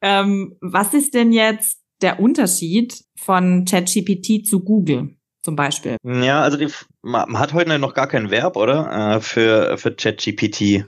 Ähm, 0.00 0.56
was 0.60 0.92
ist 0.92 1.14
denn 1.14 1.32
jetzt 1.32 1.80
der 2.02 2.20
Unterschied 2.20 3.04
von 3.16 3.64
ChatGPT 3.64 4.44
zu 4.44 4.60
Google? 4.60 5.16
Zum 5.42 5.56
Beispiel. 5.56 5.96
Ja, 6.04 6.42
also 6.42 6.56
die, 6.56 6.68
man 7.02 7.38
hat 7.38 7.52
heute 7.52 7.78
noch 7.78 7.94
gar 7.94 8.06
kein 8.06 8.30
Verb, 8.30 8.56
oder? 8.56 9.16
Äh, 9.16 9.20
für, 9.20 9.76
für 9.78 9.94
ChatGPT. 9.94 10.86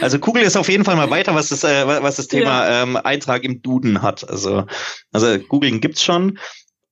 Also 0.00 0.18
Google 0.18 0.42
ist 0.42 0.56
auf 0.56 0.68
jeden 0.68 0.84
Fall 0.84 0.96
mal 0.96 1.10
weiter, 1.10 1.34
was 1.34 1.48
das, 1.48 1.64
äh, 1.64 1.86
was 1.86 2.16
das 2.16 2.28
Thema 2.28 2.68
ja. 2.68 2.82
ähm, 2.82 2.96
Eintrag 2.96 3.44
im 3.44 3.62
Duden 3.62 4.02
hat. 4.02 4.28
Also, 4.28 4.66
also 5.12 5.38
Googlen 5.38 5.80
gibt's 5.80 6.02
schon. 6.02 6.38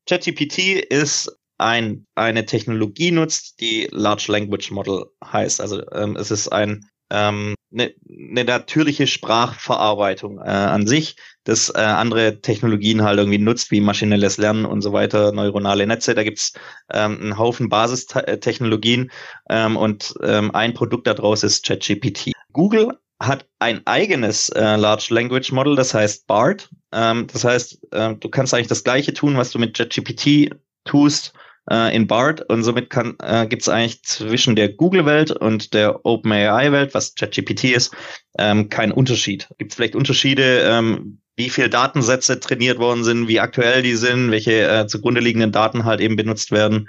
ChatGPT 0.09 0.59
ist 0.89 1.31
ein, 1.59 2.07
eine 2.15 2.47
Technologie 2.47 3.11
nutzt, 3.11 3.61
die 3.61 3.89
Large 3.91 4.27
Language 4.29 4.71
Model 4.71 5.07
heißt. 5.25 5.61
Also 5.61 5.83
ähm, 5.93 6.17
es 6.17 6.31
ist 6.31 6.49
ein 6.49 6.89
ähm, 7.11 7.55
eine, 7.73 7.95
eine 8.09 8.45
natürliche 8.45 9.07
Sprachverarbeitung 9.07 10.39
äh, 10.39 10.49
an 10.51 10.87
sich, 10.87 11.17
das 11.45 11.71
äh, 11.71 11.79
andere 11.79 12.41
Technologien 12.41 13.03
halt 13.03 13.19
irgendwie 13.19 13.39
nutzt, 13.39 13.71
wie 13.71 13.81
maschinelles 13.81 14.39
Lernen 14.39 14.65
und 14.65 14.83
so 14.83 14.93
weiter, 14.93 15.33
neuronale 15.33 15.87
Netze. 15.87 16.15
Da 16.15 16.23
gibt's 16.23 16.53
ähm, 16.93 17.19
einen 17.21 17.39
Haufen 17.39 17.69
Basistechnologien 17.69 19.11
ähm, 19.49 19.77
und 19.77 20.15
ähm, 20.23 20.55
ein 20.55 20.75
Produkt 20.75 21.07
daraus 21.07 21.43
ist 21.43 21.67
ChatGPT. 21.67 22.33
Google 22.53 22.99
hat 23.21 23.47
ein 23.59 23.87
eigenes 23.87 24.49
äh, 24.51 24.77
Large 24.77 25.09
Language 25.11 25.53
Model, 25.53 25.75
das 25.75 25.93
heißt 25.93 26.27
BART. 26.27 26.71
Ähm, 26.93 27.27
das 27.33 27.45
heißt, 27.45 27.93
äh, 27.93 28.15
du 28.15 28.29
kannst 28.29 28.55
eigentlich 28.55 28.69
das 28.69 28.85
gleiche 28.85 29.13
tun, 29.13 29.37
was 29.37 29.51
du 29.51 29.59
mit 29.59 29.77
ChatGPT 29.77 30.55
tust, 30.85 31.33
äh, 31.71 31.95
in 31.95 32.07
BART 32.07 32.43
und 32.49 32.63
somit 32.63 32.95
äh, 32.95 33.47
gibt 33.47 33.63
es 33.63 33.69
eigentlich 33.69 34.03
zwischen 34.03 34.57
der 34.57 34.71
Google-Welt 34.71 35.33
und 35.33 35.75
der 35.75 36.05
OpenAI-Welt, 36.05 36.95
was 36.95 37.15
ChatGPT 37.15 37.65
ist, 37.65 37.95
ähm, 38.39 38.69
keinen 38.69 38.93
Unterschied. 38.93 39.49
Gibt 39.59 39.73
es 39.73 39.77
vielleicht 39.77 39.97
Unterschiede, 39.97 40.61
ähm, 40.69 41.21
wie 41.37 41.51
viel 41.51 41.69
Datensätze 41.69 42.41
trainiert 42.41 42.79
worden 42.79 43.05
sind, 43.05 43.29
wie 43.29 43.41
aktuell 43.41 43.83
die 43.83 43.95
sind, 43.95 44.31
welche 44.31 44.69
äh, 44.69 44.87
zugrunde 44.87 45.21
liegenden 45.21 45.53
Daten 45.53 45.85
halt 45.85 46.01
eben 46.01 46.17
benutzt 46.17 46.51
werden. 46.51 46.89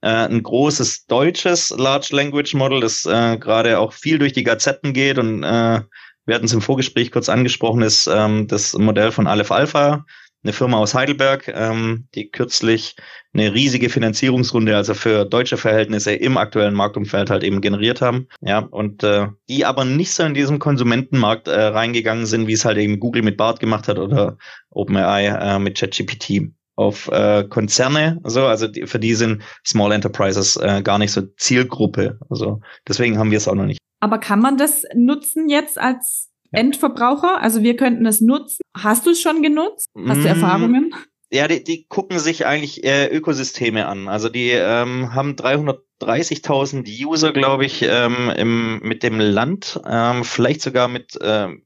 Äh, 0.00 0.08
ein 0.08 0.42
großes 0.42 1.06
deutsches 1.06 1.70
Large 1.70 2.08
Language 2.10 2.54
Model, 2.54 2.80
das 2.80 3.06
äh, 3.06 3.36
gerade 3.38 3.78
auch 3.78 3.92
viel 3.92 4.18
durch 4.18 4.32
die 4.32 4.44
Gazetten 4.44 4.92
geht 4.92 5.18
und 5.18 5.44
äh, 5.44 5.80
wir 6.26 6.34
hatten 6.34 6.46
es 6.46 6.54
im 6.54 6.62
Vorgespräch 6.62 7.10
kurz 7.10 7.28
angesprochen, 7.28 7.82
ist 7.82 8.06
ähm, 8.06 8.48
das 8.48 8.72
Modell 8.74 9.12
von 9.12 9.26
Aleph 9.26 9.50
Alpha, 9.50 10.06
eine 10.44 10.52
Firma 10.52 10.78
aus 10.78 10.94
Heidelberg, 10.94 11.48
ähm, 11.48 12.06
die 12.14 12.30
kürzlich 12.30 12.96
eine 13.32 13.52
riesige 13.52 13.88
Finanzierungsrunde, 13.88 14.76
also 14.76 14.94
für 14.94 15.24
deutsche 15.24 15.56
Verhältnisse 15.56 16.14
im 16.14 16.36
aktuellen 16.36 16.74
Marktumfeld 16.74 17.30
halt 17.30 17.42
eben 17.42 17.60
generiert 17.60 18.00
haben. 18.00 18.28
Ja, 18.40 18.58
und 18.58 19.02
äh, 19.02 19.28
die 19.48 19.64
aber 19.64 19.84
nicht 19.84 20.12
so 20.12 20.22
in 20.22 20.34
diesem 20.34 20.58
Konsumentenmarkt 20.58 21.48
äh, 21.48 21.60
reingegangen 21.60 22.26
sind, 22.26 22.46
wie 22.46 22.52
es 22.52 22.64
halt 22.64 22.78
eben 22.78 23.00
Google 23.00 23.22
mit 23.22 23.36
Bart 23.36 23.58
gemacht 23.58 23.88
hat 23.88 23.98
oder 23.98 24.36
OpenAI 24.70 25.26
äh, 25.26 25.58
mit 25.58 25.78
ChatGPT 25.78 26.52
auf 26.76 27.08
äh, 27.08 27.44
Konzerne, 27.44 28.20
so 28.24 28.46
also 28.46 28.66
die, 28.66 28.86
für 28.86 28.98
die 28.98 29.14
sind 29.14 29.42
Small 29.64 29.92
Enterprises 29.92 30.56
äh, 30.56 30.82
gar 30.82 30.98
nicht 30.98 31.12
so 31.12 31.22
Zielgruppe. 31.36 32.18
Also 32.28 32.60
deswegen 32.86 33.18
haben 33.18 33.30
wir 33.30 33.38
es 33.38 33.48
auch 33.48 33.54
noch 33.54 33.64
nicht. 33.64 33.78
Aber 34.00 34.18
kann 34.18 34.40
man 34.40 34.58
das 34.58 34.82
nutzen 34.94 35.48
jetzt 35.48 35.78
als 35.78 36.30
Endverbraucher? 36.54 37.40
Also 37.40 37.62
wir 37.62 37.76
könnten 37.76 38.06
es 38.06 38.20
nutzen. 38.20 38.62
Hast 38.76 39.06
du 39.06 39.10
es 39.10 39.20
schon 39.20 39.42
genutzt? 39.42 39.86
Hast 39.96 40.18
du 40.18 40.24
mm, 40.24 40.26
Erfahrungen? 40.26 40.94
Ja, 41.30 41.48
die, 41.48 41.64
die 41.64 41.86
gucken 41.88 42.20
sich 42.20 42.46
eigentlich 42.46 42.84
äh, 42.84 43.08
Ökosysteme 43.08 43.86
an. 43.86 44.08
Also 44.08 44.28
die 44.28 44.50
ähm, 44.50 45.14
haben 45.14 45.32
330.000 45.32 46.86
User, 47.04 47.32
glaube 47.32 47.64
ich, 47.64 47.82
ähm, 47.82 48.30
im, 48.36 48.78
mit 48.80 49.02
dem 49.02 49.18
Land, 49.18 49.80
ähm, 49.84 50.22
vielleicht 50.22 50.62
sogar 50.62 50.86
mit, 50.86 51.18
ähm, 51.20 51.64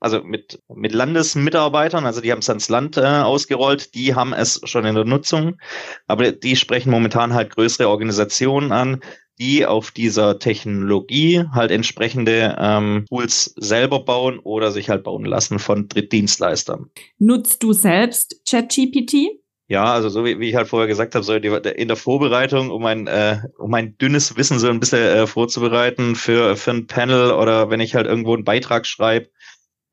also 0.00 0.22
mit, 0.24 0.60
mit 0.68 0.92
Landesmitarbeitern, 0.92 2.06
also 2.06 2.20
die 2.20 2.32
haben 2.32 2.40
es 2.40 2.48
ans 2.48 2.68
Land 2.68 2.96
äh, 2.96 3.02
ausgerollt, 3.02 3.94
die 3.94 4.14
haben 4.14 4.32
es 4.32 4.60
schon 4.64 4.84
in 4.84 4.96
der 4.96 5.04
Nutzung, 5.04 5.58
aber 6.06 6.32
die 6.32 6.56
sprechen 6.56 6.90
momentan 6.90 7.34
halt 7.34 7.54
größere 7.54 7.88
Organisationen 7.88 8.72
an, 8.72 9.00
die 9.38 9.66
auf 9.66 9.90
dieser 9.90 10.38
Technologie 10.38 11.44
halt 11.52 11.70
entsprechende 11.70 12.56
ähm, 12.58 13.04
Tools 13.08 13.54
selber 13.56 14.00
bauen 14.04 14.38
oder 14.38 14.70
sich 14.70 14.88
halt 14.90 15.02
bauen 15.02 15.24
lassen 15.24 15.58
von 15.58 15.88
Drittdienstleistern. 15.88 16.90
Nutzt 17.18 17.62
du 17.62 17.72
selbst 17.72 18.40
ChatGPT? 18.48 19.40
Ja, 19.66 19.94
also 19.94 20.10
so 20.10 20.24
wie, 20.24 20.38
wie 20.40 20.50
ich 20.50 20.56
halt 20.56 20.68
vorher 20.68 20.86
gesagt 20.86 21.14
habe, 21.14 21.24
so 21.24 21.38
die, 21.38 21.48
in 21.48 21.88
der 21.88 21.96
Vorbereitung, 21.96 22.70
um 22.70 22.84
ein, 22.84 23.06
äh, 23.06 23.38
um 23.58 23.70
mein 23.70 23.96
dünnes 23.96 24.36
Wissen 24.36 24.58
so 24.58 24.68
ein 24.68 24.78
bisschen 24.78 25.00
äh, 25.00 25.26
vorzubereiten 25.26 26.16
für, 26.16 26.56
für 26.56 26.72
ein 26.72 26.86
Panel 26.86 27.32
oder 27.32 27.70
wenn 27.70 27.80
ich 27.80 27.94
halt 27.94 28.06
irgendwo 28.06 28.34
einen 28.34 28.44
Beitrag 28.44 28.86
schreibe, 28.86 29.30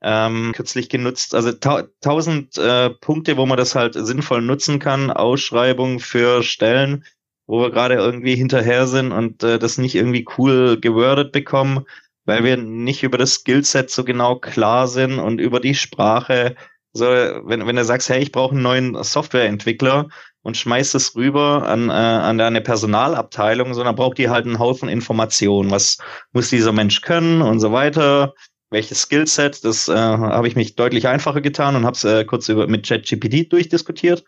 ähm, 0.02 0.52
kürzlich 0.54 0.90
genutzt. 0.90 1.34
Also 1.36 1.54
ta 1.54 1.84
tausend 2.02 2.58
äh, 2.58 2.90
Punkte, 2.90 3.38
wo 3.38 3.46
man 3.46 3.58
das 3.58 3.74
halt 3.76 3.94
sinnvoll 3.94 4.42
nutzen 4.42 4.80
kann, 4.80 5.10
Ausschreibungen 5.10 6.00
für 6.00 6.44
Stellen, 6.44 7.06
wo 7.52 7.60
wir 7.60 7.70
gerade 7.70 7.96
irgendwie 7.96 8.36
hinterher 8.36 8.88
sind 8.88 9.12
und 9.12 9.44
äh, 9.44 9.60
das 9.60 9.78
nicht 9.78 9.94
irgendwie 9.96 10.26
cool 10.38 10.80
gewordet 10.80 11.34
bekommen, 11.34 11.84
weil 12.24 12.46
wir 12.46 12.56
nicht 12.56 13.04
über 13.04 13.18
das 13.18 13.34
Skillset 13.34 13.92
so 13.92 14.06
genau 14.06 14.38
klar 14.38 14.88
sind 14.88 15.20
und 15.20 15.42
über 15.42 15.60
die 15.60 15.76
Sprache. 15.76 16.56
So, 16.94 17.04
wenn, 17.06 17.68
wenn 17.68 17.76
du 17.76 17.84
sagst, 17.84 18.08
hey, 18.08 18.22
ich 18.22 18.32
brauche 18.32 18.54
einen 18.54 18.64
neuen 18.64 19.04
Softwareentwickler 19.04 20.08
und 20.44 20.56
schmeißt 20.56 20.96
es 20.96 21.14
rüber 21.18 21.68
an, 21.68 21.90
äh, 21.90 21.92
an 21.92 22.38
deine 22.38 22.62
Personalabteilung, 22.62 23.74
sondern 23.74 23.96
braucht 23.96 24.18
die 24.18 24.30
halt 24.30 24.46
einen 24.46 24.60
Haufen 24.60 24.88
Informationen. 24.88 25.72
Was 25.72 25.98
muss 26.32 26.50
dieser 26.52 26.72
Mensch 26.72 27.02
können 27.02 27.42
und 27.42 27.60
so 27.60 27.74
weiter? 27.74 28.34
Welches 28.70 29.02
Skillset? 29.02 29.66
Das 29.66 29.90
äh, 29.90 29.94
habe 29.94 30.48
ich 30.48 30.56
mich 30.56 30.78
deutlich 30.78 31.10
einfacher 31.10 31.42
getan 31.42 31.76
und 31.76 31.86
habe 31.86 31.98
es 31.98 32.06
äh, 32.06 32.24
kurz 32.24 32.48
über, 32.48 32.68
mit 32.68 32.88
ChatGPT 32.88 33.52
durchdiskutiert. 33.52 34.24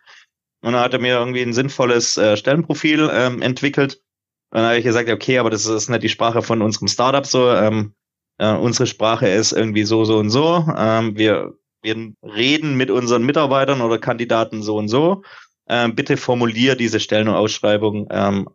Und 0.64 0.74
dann 0.74 0.82
hat 0.82 0.94
er 0.94 1.00
mir 1.00 1.16
irgendwie 1.16 1.42
ein 1.42 1.54
sinnvolles 1.54 2.18
äh, 2.18 2.38
Stellenprofil 2.38 3.10
ähm, 3.12 3.42
entwickelt. 3.42 4.02
Und 4.50 4.60
dann 4.60 4.66
habe 4.68 4.78
ich 4.78 4.86
gesagt, 4.86 5.10
okay, 5.10 5.38
aber 5.38 5.50
das 5.50 5.66
ist 5.66 5.90
nicht 5.90 6.04
die 6.04 6.10
Sprache 6.10 6.42
von 6.42 6.62
unserem 6.62 6.88
Startup 6.88 7.26
so. 7.26 7.52
Ähm, 7.52 7.94
äh, 8.38 8.54
unsere 8.54 8.88
Sprache 8.88 9.28
ist 9.28 9.52
irgendwie 9.52 9.84
so, 9.84 10.06
so 10.06 10.18
und 10.18 10.30
so. 10.30 10.66
Ähm, 10.78 11.18
wir, 11.18 11.54
wir 11.82 12.14
reden 12.24 12.76
mit 12.76 12.92
unseren 12.92 13.26
Mitarbeitern 13.26 13.82
oder 13.82 14.00
Kandidaten 14.00 14.64
so 14.64 14.78
und 14.78 14.88
so. 14.88 15.24
Ähm, 15.68 15.96
bitte 15.96 16.16
formulier 16.16 16.78
diese 16.78 17.02
Stellenausschreibung 17.02 18.08
ähm, 18.10 18.48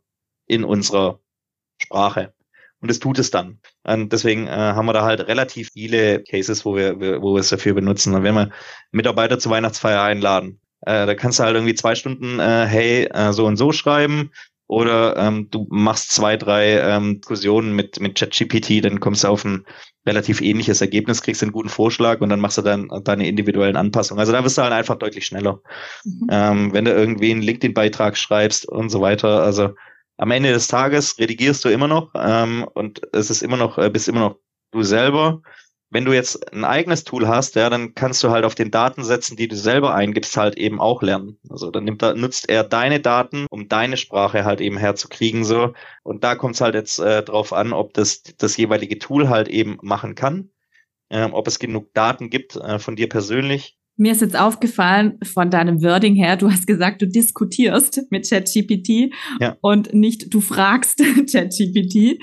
in 0.46 0.64
unserer 0.64 1.20
Sprache. 1.76 2.32
Und 2.80 2.90
es 2.90 3.00
tut 3.00 3.18
es 3.18 3.30
dann. 3.30 3.60
Und 3.82 4.14
deswegen 4.14 4.46
äh, 4.46 4.50
haben 4.50 4.86
wir 4.86 4.94
da 4.94 5.02
halt 5.02 5.26
relativ 5.26 5.70
viele 5.74 6.22
Cases, 6.22 6.64
wo 6.64 6.74
wir, 6.74 7.20
wo 7.20 7.34
wir 7.34 7.40
es 7.40 7.50
dafür 7.50 7.74
benutzen. 7.74 8.14
Und 8.14 8.22
wenn 8.22 8.34
wir 8.34 8.50
Mitarbeiter 8.92 9.38
zur 9.38 9.52
Weihnachtsfeier 9.52 10.02
einladen, 10.02 10.60
äh, 10.82 11.06
da 11.06 11.14
kannst 11.14 11.38
du 11.38 11.44
halt 11.44 11.54
irgendwie 11.54 11.74
zwei 11.74 11.94
Stunden, 11.94 12.38
äh, 12.38 12.66
hey, 12.66 13.04
äh, 13.04 13.32
so 13.32 13.46
und 13.46 13.56
so 13.56 13.72
schreiben. 13.72 14.30
Oder 14.68 15.16
ähm, 15.16 15.48
du 15.50 15.66
machst 15.70 16.12
zwei, 16.12 16.36
drei 16.36 16.78
ähm, 16.78 17.20
Diskussionen 17.20 17.74
mit, 17.74 18.00
mit 18.00 18.18
ChatGPT, 18.18 18.84
dann 18.84 19.00
kommst 19.00 19.24
du 19.24 19.28
auf 19.28 19.42
ein 19.44 19.64
relativ 20.06 20.42
ähnliches 20.42 20.82
Ergebnis, 20.82 21.22
kriegst 21.22 21.42
einen 21.42 21.52
guten 21.52 21.70
Vorschlag 21.70 22.20
und 22.20 22.28
dann 22.28 22.40
machst 22.40 22.58
du 22.58 22.62
dann 22.62 22.88
deine 23.02 23.26
individuellen 23.26 23.76
Anpassungen. 23.76 24.20
Also 24.20 24.32
da 24.32 24.44
wirst 24.44 24.58
du 24.58 24.62
halt 24.62 24.74
einfach 24.74 24.96
deutlich 24.96 25.24
schneller. 25.24 25.60
Mhm. 26.04 26.26
Ähm, 26.30 26.72
wenn 26.74 26.84
du 26.84 26.92
irgendwie 26.92 27.30
einen 27.30 27.42
LinkedIn-Beitrag 27.42 28.18
schreibst 28.18 28.68
und 28.68 28.90
so 28.90 29.00
weiter. 29.00 29.42
Also 29.42 29.70
am 30.18 30.30
Ende 30.32 30.52
des 30.52 30.68
Tages 30.68 31.18
redigierst 31.18 31.64
du 31.64 31.70
immer 31.70 31.88
noch 31.88 32.10
ähm, 32.14 32.66
und 32.74 33.00
es 33.14 33.30
ist 33.30 33.42
immer 33.42 33.56
noch, 33.56 33.78
äh, 33.78 33.88
bist 33.88 34.08
immer 34.08 34.20
noch 34.20 34.36
du 34.72 34.82
selber 34.82 35.40
wenn 35.90 36.04
du 36.04 36.12
jetzt 36.12 36.52
ein 36.52 36.64
eigenes 36.64 37.04
Tool 37.04 37.26
hast, 37.28 37.54
ja, 37.54 37.70
dann 37.70 37.94
kannst 37.94 38.22
du 38.22 38.30
halt 38.30 38.44
auf 38.44 38.54
den 38.54 38.70
Datensätzen, 38.70 39.36
die 39.36 39.48
du 39.48 39.56
selber 39.56 39.94
eingibst, 39.94 40.36
halt 40.36 40.56
eben 40.58 40.80
auch 40.80 41.02
lernen. 41.02 41.38
Also 41.48 41.70
dann 41.70 41.84
nimmt 41.84 42.02
er, 42.02 42.14
nutzt 42.14 42.48
er 42.48 42.64
deine 42.64 43.00
Daten, 43.00 43.46
um 43.50 43.68
deine 43.68 43.96
Sprache 43.96 44.44
halt 44.44 44.60
eben 44.60 44.76
herzukriegen, 44.76 45.44
so. 45.44 45.72
Und 46.02 46.24
da 46.24 46.34
kommt 46.34 46.56
es 46.56 46.60
halt 46.60 46.74
jetzt 46.74 46.98
äh, 46.98 47.22
drauf 47.22 47.52
an, 47.52 47.72
ob 47.72 47.94
das 47.94 48.22
das 48.22 48.56
jeweilige 48.56 48.98
Tool 48.98 49.28
halt 49.28 49.48
eben 49.48 49.78
machen 49.82 50.14
kann, 50.14 50.50
ähm, 51.10 51.32
ob 51.32 51.46
es 51.48 51.58
genug 51.58 51.94
Daten 51.94 52.28
gibt 52.30 52.56
äh, 52.56 52.78
von 52.78 52.96
dir 52.96 53.08
persönlich. 53.08 53.78
Mir 54.00 54.12
ist 54.12 54.20
jetzt 54.20 54.38
aufgefallen 54.38 55.18
von 55.24 55.50
deinem 55.50 55.82
Wording 55.82 56.14
her, 56.14 56.36
du 56.36 56.48
hast 56.48 56.68
gesagt, 56.68 57.02
du 57.02 57.08
diskutierst 57.08 58.00
mit 58.10 58.28
ChatGPT 58.28 59.12
ja. 59.40 59.56
und 59.60 59.92
nicht 59.92 60.32
du 60.32 60.40
fragst 60.40 60.98
ChatGPT. 61.32 62.20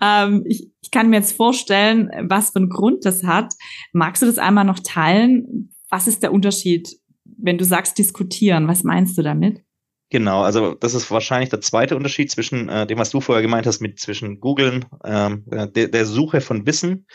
Ähm, 0.00 0.44
ich, 0.46 0.70
ich 0.80 0.90
kann 0.92 1.10
mir 1.10 1.16
jetzt 1.16 1.36
vorstellen, 1.36 2.10
was 2.28 2.50
für 2.50 2.60
einen 2.60 2.68
Grund 2.68 3.04
das 3.04 3.24
hat. 3.24 3.52
Magst 3.92 4.22
du 4.22 4.26
das 4.26 4.38
einmal 4.38 4.64
noch 4.64 4.78
teilen? 4.78 5.74
Was 5.90 6.06
ist 6.06 6.22
der 6.22 6.32
Unterschied, 6.32 6.96
wenn 7.24 7.58
du 7.58 7.64
sagst 7.64 7.98
diskutieren? 7.98 8.68
Was 8.68 8.84
meinst 8.84 9.18
du 9.18 9.22
damit? 9.22 9.62
Genau, 10.10 10.42
also 10.42 10.74
das 10.74 10.94
ist 10.94 11.10
wahrscheinlich 11.10 11.50
der 11.50 11.60
zweite 11.60 11.96
Unterschied 11.96 12.30
zwischen 12.30 12.68
äh, 12.68 12.86
dem, 12.86 12.98
was 12.98 13.10
du 13.10 13.20
vorher 13.20 13.42
gemeint 13.42 13.66
hast, 13.66 13.80
mit 13.80 13.98
zwischen 13.98 14.38
Googlen, 14.38 14.84
ähm, 15.04 15.42
der, 15.50 15.88
der 15.88 16.06
Suche 16.06 16.40
von 16.40 16.64
Wissen. 16.66 17.06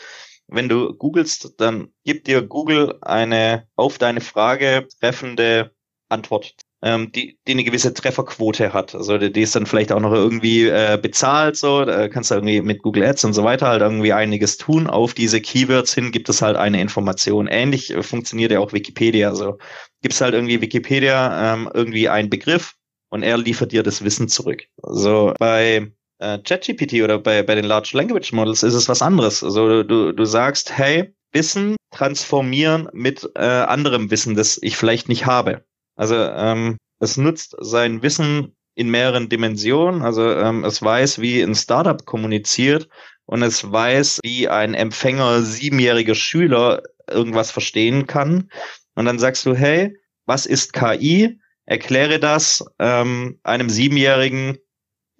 Wenn 0.54 0.68
du 0.68 0.94
googelst, 0.94 1.54
dann 1.58 1.92
gibt 2.04 2.26
dir 2.26 2.42
Google 2.42 2.98
eine 3.02 3.66
auf 3.76 3.98
deine 3.98 4.20
Frage 4.20 4.86
treffende 5.00 5.72
Antwort 6.08 6.54
ähm, 6.82 7.12
die, 7.12 7.38
die 7.46 7.52
eine 7.52 7.64
gewisse 7.64 7.94
Trefferquote 7.94 8.72
hat. 8.72 8.94
Also 8.94 9.16
die, 9.16 9.32
die 9.32 9.42
ist 9.42 9.54
dann 9.54 9.66
vielleicht 9.66 9.92
auch 9.92 10.00
noch 10.00 10.12
irgendwie 10.12 10.66
äh, 10.66 10.98
bezahlt, 11.00 11.56
so, 11.56 11.84
da 11.84 12.08
kannst 12.08 12.30
du 12.30 12.34
irgendwie 12.34 12.60
mit 12.60 12.82
Google 12.82 13.04
Ads 13.04 13.24
und 13.24 13.32
so 13.34 13.44
weiter 13.44 13.68
halt 13.68 13.82
irgendwie 13.82 14.12
einiges 14.12 14.56
tun. 14.56 14.88
Auf 14.88 15.14
diese 15.14 15.40
Keywords 15.40 15.94
hin 15.94 16.10
gibt 16.10 16.28
es 16.28 16.42
halt 16.42 16.56
eine 16.56 16.80
Information. 16.80 17.46
Ähnlich 17.46 17.94
äh, 17.94 18.02
funktioniert 18.02 18.50
ja 18.50 18.58
auch 18.58 18.72
Wikipedia. 18.72 19.28
Also 19.28 19.58
gibt 20.02 20.14
es 20.14 20.20
halt 20.20 20.34
irgendwie 20.34 20.60
Wikipedia 20.60 21.54
ähm, 21.54 21.70
irgendwie 21.72 22.08
einen 22.08 22.30
Begriff 22.30 22.74
und 23.10 23.22
er 23.22 23.38
liefert 23.38 23.70
dir 23.70 23.84
das 23.84 24.02
Wissen 24.02 24.28
zurück. 24.28 24.64
Also 24.82 25.34
bei 25.38 25.92
äh, 26.22 26.38
ChatGPT 26.38 27.02
oder 27.02 27.18
bei, 27.18 27.42
bei 27.42 27.54
den 27.54 27.64
Large 27.64 27.90
Language 27.94 28.32
Models 28.32 28.62
ist 28.62 28.74
es 28.74 28.88
was 28.88 29.02
anderes. 29.02 29.42
Also 29.42 29.82
du, 29.82 30.12
du 30.12 30.24
sagst, 30.24 30.76
hey, 30.76 31.12
Wissen 31.32 31.76
transformieren 31.90 32.88
mit 32.92 33.28
äh, 33.34 33.40
anderem 33.40 34.10
Wissen, 34.10 34.36
das 34.36 34.58
ich 34.62 34.76
vielleicht 34.76 35.08
nicht 35.08 35.26
habe. 35.26 35.64
Also 35.96 36.14
ähm, 36.14 36.76
es 37.00 37.16
nutzt 37.16 37.56
sein 37.58 38.02
Wissen 38.02 38.54
in 38.74 38.90
mehreren 38.90 39.28
Dimensionen. 39.28 40.02
Also 40.02 40.30
ähm, 40.30 40.64
es 40.64 40.82
weiß, 40.82 41.20
wie 41.20 41.42
ein 41.42 41.54
Startup 41.54 42.04
kommuniziert 42.04 42.88
und 43.26 43.42
es 43.42 43.70
weiß, 43.70 44.20
wie 44.22 44.48
ein 44.48 44.74
Empfänger 44.74 45.42
siebenjähriger 45.42 46.14
Schüler 46.14 46.82
irgendwas 47.10 47.50
verstehen 47.50 48.06
kann. 48.06 48.50
Und 48.94 49.06
dann 49.06 49.18
sagst 49.18 49.44
du, 49.46 49.54
hey, 49.54 49.96
was 50.26 50.46
ist 50.46 50.72
KI? 50.72 51.38
Erkläre 51.64 52.18
das 52.18 52.64
ähm, 52.78 53.38
einem 53.42 53.70
Siebenjährigen 53.70 54.58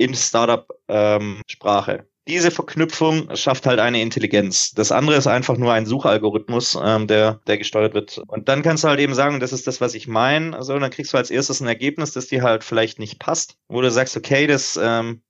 in 0.02 0.14
Startup-Sprache. 0.14 1.92
Ähm, 1.92 2.06
diese 2.28 2.52
Verknüpfung 2.52 3.34
schafft 3.34 3.66
halt 3.66 3.80
eine 3.80 4.00
Intelligenz. 4.00 4.70
Das 4.72 4.92
andere 4.92 5.16
ist 5.16 5.26
einfach 5.26 5.56
nur 5.56 5.72
ein 5.72 5.86
Suchalgorithmus, 5.86 6.78
ähm, 6.80 7.08
der, 7.08 7.40
der 7.48 7.58
gesteuert 7.58 7.94
wird. 7.94 8.22
Und 8.28 8.48
dann 8.48 8.62
kannst 8.62 8.84
du 8.84 8.88
halt 8.88 9.00
eben 9.00 9.14
sagen, 9.14 9.40
das 9.40 9.52
ist 9.52 9.66
das, 9.66 9.80
was 9.80 9.94
ich 9.94 10.06
meine. 10.06 10.56
Also, 10.56 10.78
dann 10.78 10.90
kriegst 10.90 11.12
du 11.12 11.16
als 11.16 11.30
erstes 11.32 11.60
ein 11.60 11.66
Ergebnis, 11.66 12.12
das 12.12 12.28
dir 12.28 12.42
halt 12.42 12.62
vielleicht 12.62 13.00
nicht 13.00 13.18
passt, 13.18 13.56
wo 13.68 13.80
du 13.80 13.90
sagst, 13.90 14.16
okay, 14.16 14.46
das 14.46 14.78
ähm, 14.80 15.22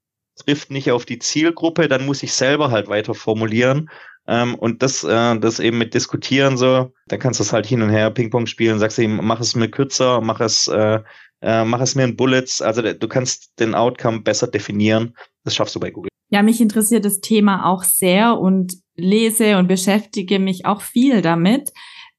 trifft 0.44 0.70
nicht 0.70 0.90
auf 0.90 1.04
die 1.04 1.18
Zielgruppe, 1.18 1.88
dann 1.88 2.06
muss 2.06 2.22
ich 2.22 2.32
selber 2.32 2.70
halt 2.70 2.88
weiter 2.88 3.14
formulieren. 3.14 3.90
Ähm, 4.26 4.54
und 4.54 4.82
das, 4.82 5.02
äh, 5.02 5.38
das 5.38 5.58
eben 5.58 5.78
mit 5.78 5.94
diskutieren 5.94 6.56
so, 6.56 6.92
dann 7.08 7.18
kannst 7.18 7.40
du 7.40 7.44
es 7.44 7.52
halt 7.52 7.66
hin 7.66 7.82
und 7.82 7.90
her 7.90 8.11
Ping-Pong 8.11 8.46
spielen, 8.46 8.78
sagst 8.78 8.99
ihm, 8.99 9.18
mach 9.22 9.40
es 9.40 9.56
mir 9.56 9.68
kürzer, 9.68 10.20
mach 10.20 10.40
es, 10.40 10.68
äh, 10.68 11.00
äh, 11.40 11.64
mach 11.64 11.80
es 11.80 11.94
mir 11.94 12.04
in 12.04 12.16
Bullets. 12.16 12.62
Also 12.62 12.82
du 12.82 13.08
kannst 13.08 13.58
den 13.58 13.75
Outcome 13.75 14.20
besser 14.20 14.46
definieren. 14.46 15.16
Das 15.44 15.56
schaffst 15.56 15.75
du 15.75 15.80
bei 15.80 15.90
Google. 15.90 16.08
Ja, 16.30 16.42
mich 16.42 16.61
interessiert 16.61 17.04
das 17.04 17.20
Thema 17.20 17.66
auch 17.66 17.82
sehr 17.82 18.38
und 18.38 18.75
lese 18.94 19.58
und 19.58 19.66
beschäftige 19.66 20.38
mich 20.38 20.64
auch 20.64 20.80
viel 20.80 21.20
damit. 21.20 21.72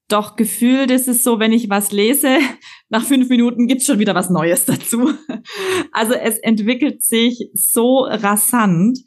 Doch 0.10 0.36
gefühlt 0.36 0.92
ist 0.92 1.08
es 1.08 1.24
so, 1.24 1.40
wenn 1.40 1.54
ich 1.54 1.70
was 1.70 1.92
lese, 1.92 2.40
nach 2.90 3.06
fünf 3.06 3.30
Minuten 3.30 3.68
gibt's 3.68 3.86
schon 3.86 4.00
wieder 4.00 4.16
was 4.16 4.30
Neues 4.30 4.66
dazu. 4.66 5.14
Also 5.92 6.14
es 6.14 6.40
entwickelt 6.40 7.04
sich 7.04 7.50
so 7.54 8.00
rasant. 8.00 8.98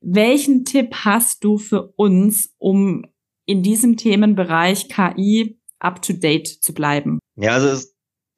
Welchen 0.00 0.64
Tipp 0.64 0.94
hast 1.04 1.44
du 1.44 1.58
für 1.58 1.92
uns, 1.96 2.54
um 2.58 3.04
in 3.44 3.62
diesem 3.62 3.98
Themenbereich 3.98 4.88
KI 4.88 5.58
up-to-date 5.80 6.48
zu 6.48 6.72
bleiben? 6.72 7.18
Ja, 7.36 7.52
also 7.52 7.84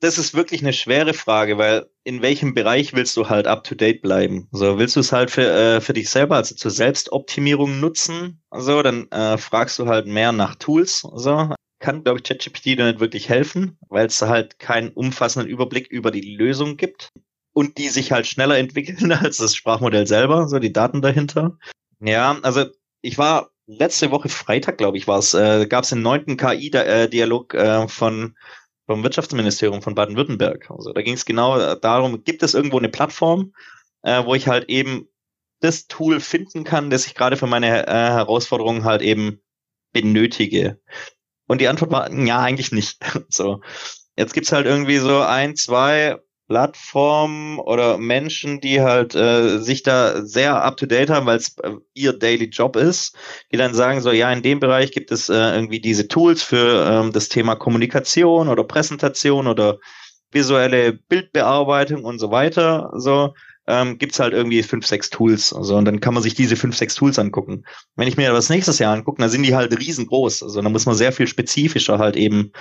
das 0.01 0.19
ist 0.19 0.35
wirklich 0.35 0.63
eine 0.63 0.73
schwere 0.73 1.15
Frage, 1.15 1.59
weil 1.59 1.87
in 2.03 2.23
welchem 2.23 2.55
Bereich 2.55 2.93
willst 2.93 3.17
du 3.17 3.29
halt 3.29 3.47
up-to-date 3.47 4.03
bleiben? 4.03 4.49
So, 4.51 4.79
willst 4.79 4.97
du 4.97 5.01
es 5.01 5.13
halt 5.13 5.31
für, 5.31 5.49
äh, 5.49 5.81
für 5.81 5.93
dich 5.93 6.11
selber, 6.11 6.37
also 6.37 6.57
zur 6.57 6.73
Selbstoptimierung 6.73 7.79
nutzen? 7.79 8.43
So, 8.51 8.83
dann 8.83 9.09
äh, 9.13 9.39
fragst 9.39 9.79
du 9.79 9.87
halt 9.87 10.07
mehr 10.07 10.33
nach 10.33 10.57
Tools. 10.57 11.07
So, 11.15 11.55
kann, 11.83 12.05
glaube 12.05 12.19
ich, 12.19 12.25
ChatGPT 12.25 12.79
da 12.79 12.87
nicht 12.87 13.01
wirklich 13.01 13.29
helfen, 13.29 13.77
weil 13.89 14.07
es 14.07 14.23
halt 14.23 14.59
keinen 14.59 14.91
umfassenden 14.91 15.51
Überblick 15.51 15.89
über 15.89 16.11
die 16.11 16.35
Lösung 16.35 16.79
gibt 16.79 17.11
und 17.53 17.77
die 17.77 17.89
sich 17.89 18.13
halt 18.13 18.27
schneller 18.27 18.57
entwickeln 18.57 19.13
als 19.13 19.37
das 19.37 19.55
Sprachmodell 19.55 20.07
selber, 20.07 20.49
so 20.49 20.59
die 20.59 20.73
Daten 20.73 21.03
dahinter. 21.03 21.59
Ja, 22.01 22.39
also 22.43 22.67
ich 23.03 23.19
war 23.19 23.51
letzte 23.67 24.11
Woche 24.11 24.29
Freitag, 24.29 24.79
glaube 24.79 24.97
ich, 24.97 25.07
war 25.07 25.19
es, 25.19 25.35
äh, 25.35 25.67
gab 25.67 25.85
es 25.85 25.91
den 25.91 26.03
neunten 26.03 26.37
KI-Dialog 26.37 27.55
äh, 27.55 27.89
von 27.89 28.35
vom 28.87 29.03
Wirtschaftsministerium 29.05 29.81
von 29.81 29.95
Baden-Württemberg. 29.95 30.71
Also 30.71 30.93
da 30.93 31.03
ging 31.03 31.15
es 31.15 31.25
genau 31.25 31.59
äh, 31.59 31.79
darum, 31.81 32.25
gibt 32.25 32.43
es 32.43 32.55
irgendwo 32.55 32.79
eine 32.79 32.89
Plattform, 32.89 33.55
äh, 34.03 34.25
wo 34.25 34.35
ich 34.35 34.49
halt 34.49 34.69
eben 34.69 35.09
das 35.61 35.87
Tool 35.87 36.19
finden 36.21 36.65
kann, 36.65 36.91
das 36.91 37.07
ich 37.07 37.15
gerade 37.15 37.37
für 37.37 37.47
meine 37.47 37.87
äh, 37.87 37.91
Herausforderungen 37.91 38.85
halt 38.85 39.01
eben 39.01 39.41
benötige. 39.93 40.81
Und 41.53 41.61
die 41.61 41.69
Antwort 41.69 41.91
war, 41.91 42.11
ja, 42.11 42.41
eigentlich 42.41 42.73
nicht. 42.73 42.97
so. 43.29 43.61
Jetzt 44.17 44.33
gibt's 44.33 44.53
halt 44.53 44.65
irgendwie 44.65 44.97
so 44.97 45.21
ein, 45.21 45.55
zwei 45.55 46.17
Plattformen 46.49 47.59
oder 47.59 47.99
Menschen, 47.99 48.63
die 48.63 48.81
halt 48.81 49.15
äh, 49.15 49.59
sich 49.59 49.83
da 49.83 50.25
sehr 50.25 50.65
up 50.65 50.79
to 50.79 50.87
date 50.87 51.11
haben, 51.11 51.27
weil 51.27 51.37
es 51.37 51.59
äh, 51.59 51.73
ihr 51.93 52.15
Daily 52.15 52.47
Job 52.47 52.77
ist, 52.77 53.19
die 53.53 53.59
dann 53.59 53.75
sagen 53.75 54.01
so, 54.01 54.13
ja, 54.13 54.33
in 54.33 54.41
dem 54.41 54.61
Bereich 54.61 54.93
gibt 54.93 55.13
es 55.13 55.29
äh, 55.29 55.35
irgendwie 55.35 55.81
diese 55.81 56.09
Tools 56.09 56.43
für 56.43 56.87
ähm, 56.91 57.13
das 57.13 57.29
Thema 57.29 57.55
Kommunikation 57.55 58.49
oder 58.49 58.65
Präsentation 58.65 59.47
oder 59.47 59.77
visuelle 60.31 60.95
Bildbearbeitung 60.95 62.05
und 62.05 62.19
so 62.19 62.31
weiter. 62.31 62.93
So 62.97 63.35
ähm, 63.67 63.99
gibt 63.99 64.13
es 64.13 64.21
halt 64.21 64.33
irgendwie 64.33 64.63
fünf, 64.63 64.87
sechs 64.87 65.11
Tools. 65.11 65.53
Also, 65.53 65.77
und 65.77 65.85
dann 65.85 66.01
kann 66.01 66.15
man 66.15 66.23
sich 66.23 66.35
diese 66.35 66.57
fünf, 66.57 66.77
sechs 66.77 66.95
Tools 66.95 67.19
angucken. 67.19 67.65
Wenn 67.97 68.09
ich 68.09 68.17
mir 68.17 68.33
das 68.33 68.49
nächstes 68.49 68.79
Jahr 68.79 68.95
angucke, 68.95 69.21
dann 69.21 69.31
sind 69.31 69.45
die 69.45 69.55
halt 69.55 69.79
riesengroß. 69.79 70.43
Also 70.43 70.61
dann 70.61 70.73
muss 70.73 70.87
man 70.87 70.95
sehr 70.95 71.13
viel 71.13 71.27
spezifischer 71.27 71.99
halt 71.99 72.17
eben 72.17 72.53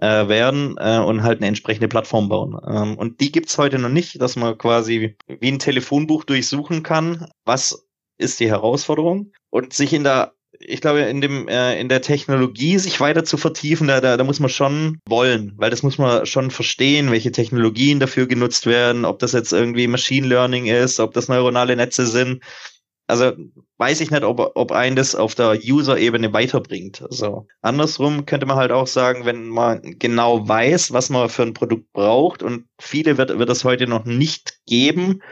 äh, 0.00 0.28
werden 0.28 0.76
äh, 0.78 0.98
und 0.98 1.22
halt 1.22 1.38
eine 1.38 1.46
entsprechende 1.46 1.88
Plattform 1.88 2.28
bauen. 2.28 2.58
Ähm, 2.68 2.96
und 2.96 3.20
die 3.20 3.32
gibt's 3.32 3.58
heute 3.58 3.78
noch 3.78 3.88
nicht, 3.88 4.20
dass 4.20 4.36
man 4.36 4.58
quasi 4.58 5.16
wie 5.26 5.52
ein 5.52 5.58
Telefonbuch 5.58 6.24
durchsuchen 6.24 6.82
kann, 6.82 7.28
was 7.44 7.86
ist 8.18 8.40
die 8.40 8.48
Herausforderung 8.48 9.32
und 9.50 9.72
sich 9.72 9.92
in 9.92 10.04
der 10.04 10.34
ich 10.60 10.80
glaube, 10.80 11.00
in 11.00 11.20
dem, 11.20 11.48
äh, 11.48 11.80
in 11.80 11.88
der 11.88 12.02
Technologie 12.02 12.78
sich 12.78 13.00
weiter 13.00 13.24
zu 13.24 13.36
vertiefen, 13.36 13.88
da, 13.88 14.00
da, 14.00 14.16
da 14.16 14.24
muss 14.24 14.40
man 14.40 14.50
schon 14.50 14.98
wollen, 15.06 15.52
weil 15.56 15.70
das 15.70 15.82
muss 15.82 15.98
man 15.98 16.26
schon 16.26 16.50
verstehen, 16.50 17.10
welche 17.10 17.32
Technologien 17.32 18.00
dafür 18.00 18.26
genutzt 18.26 18.66
werden, 18.66 19.04
ob 19.04 19.18
das 19.18 19.32
jetzt 19.32 19.52
irgendwie 19.52 19.86
Machine 19.86 20.26
Learning 20.26 20.66
ist, 20.66 21.00
ob 21.00 21.12
das 21.14 21.28
neuronale 21.28 21.76
Netze 21.76 22.06
sind. 22.06 22.42
Also 23.06 23.32
weiß 23.78 24.00
ich 24.02 24.10
nicht, 24.10 24.22
ob, 24.22 24.52
ob 24.54 24.72
ein 24.72 24.94
das 24.94 25.14
auf 25.14 25.34
der 25.34 25.58
User-Ebene 25.64 26.32
weiterbringt. 26.32 27.02
Also 27.02 27.46
andersrum 27.62 28.26
könnte 28.26 28.44
man 28.44 28.56
halt 28.56 28.72
auch 28.72 28.86
sagen, 28.86 29.24
wenn 29.24 29.48
man 29.48 29.80
genau 29.98 30.46
weiß, 30.46 30.92
was 30.92 31.08
man 31.08 31.30
für 31.30 31.42
ein 31.42 31.54
Produkt 31.54 31.90
braucht 31.92 32.42
und 32.42 32.66
viele 32.78 33.16
wird, 33.16 33.38
wird 33.38 33.48
es 33.48 33.64
heute 33.64 33.86
noch 33.86 34.04
nicht 34.04 34.58
geben, 34.66 35.22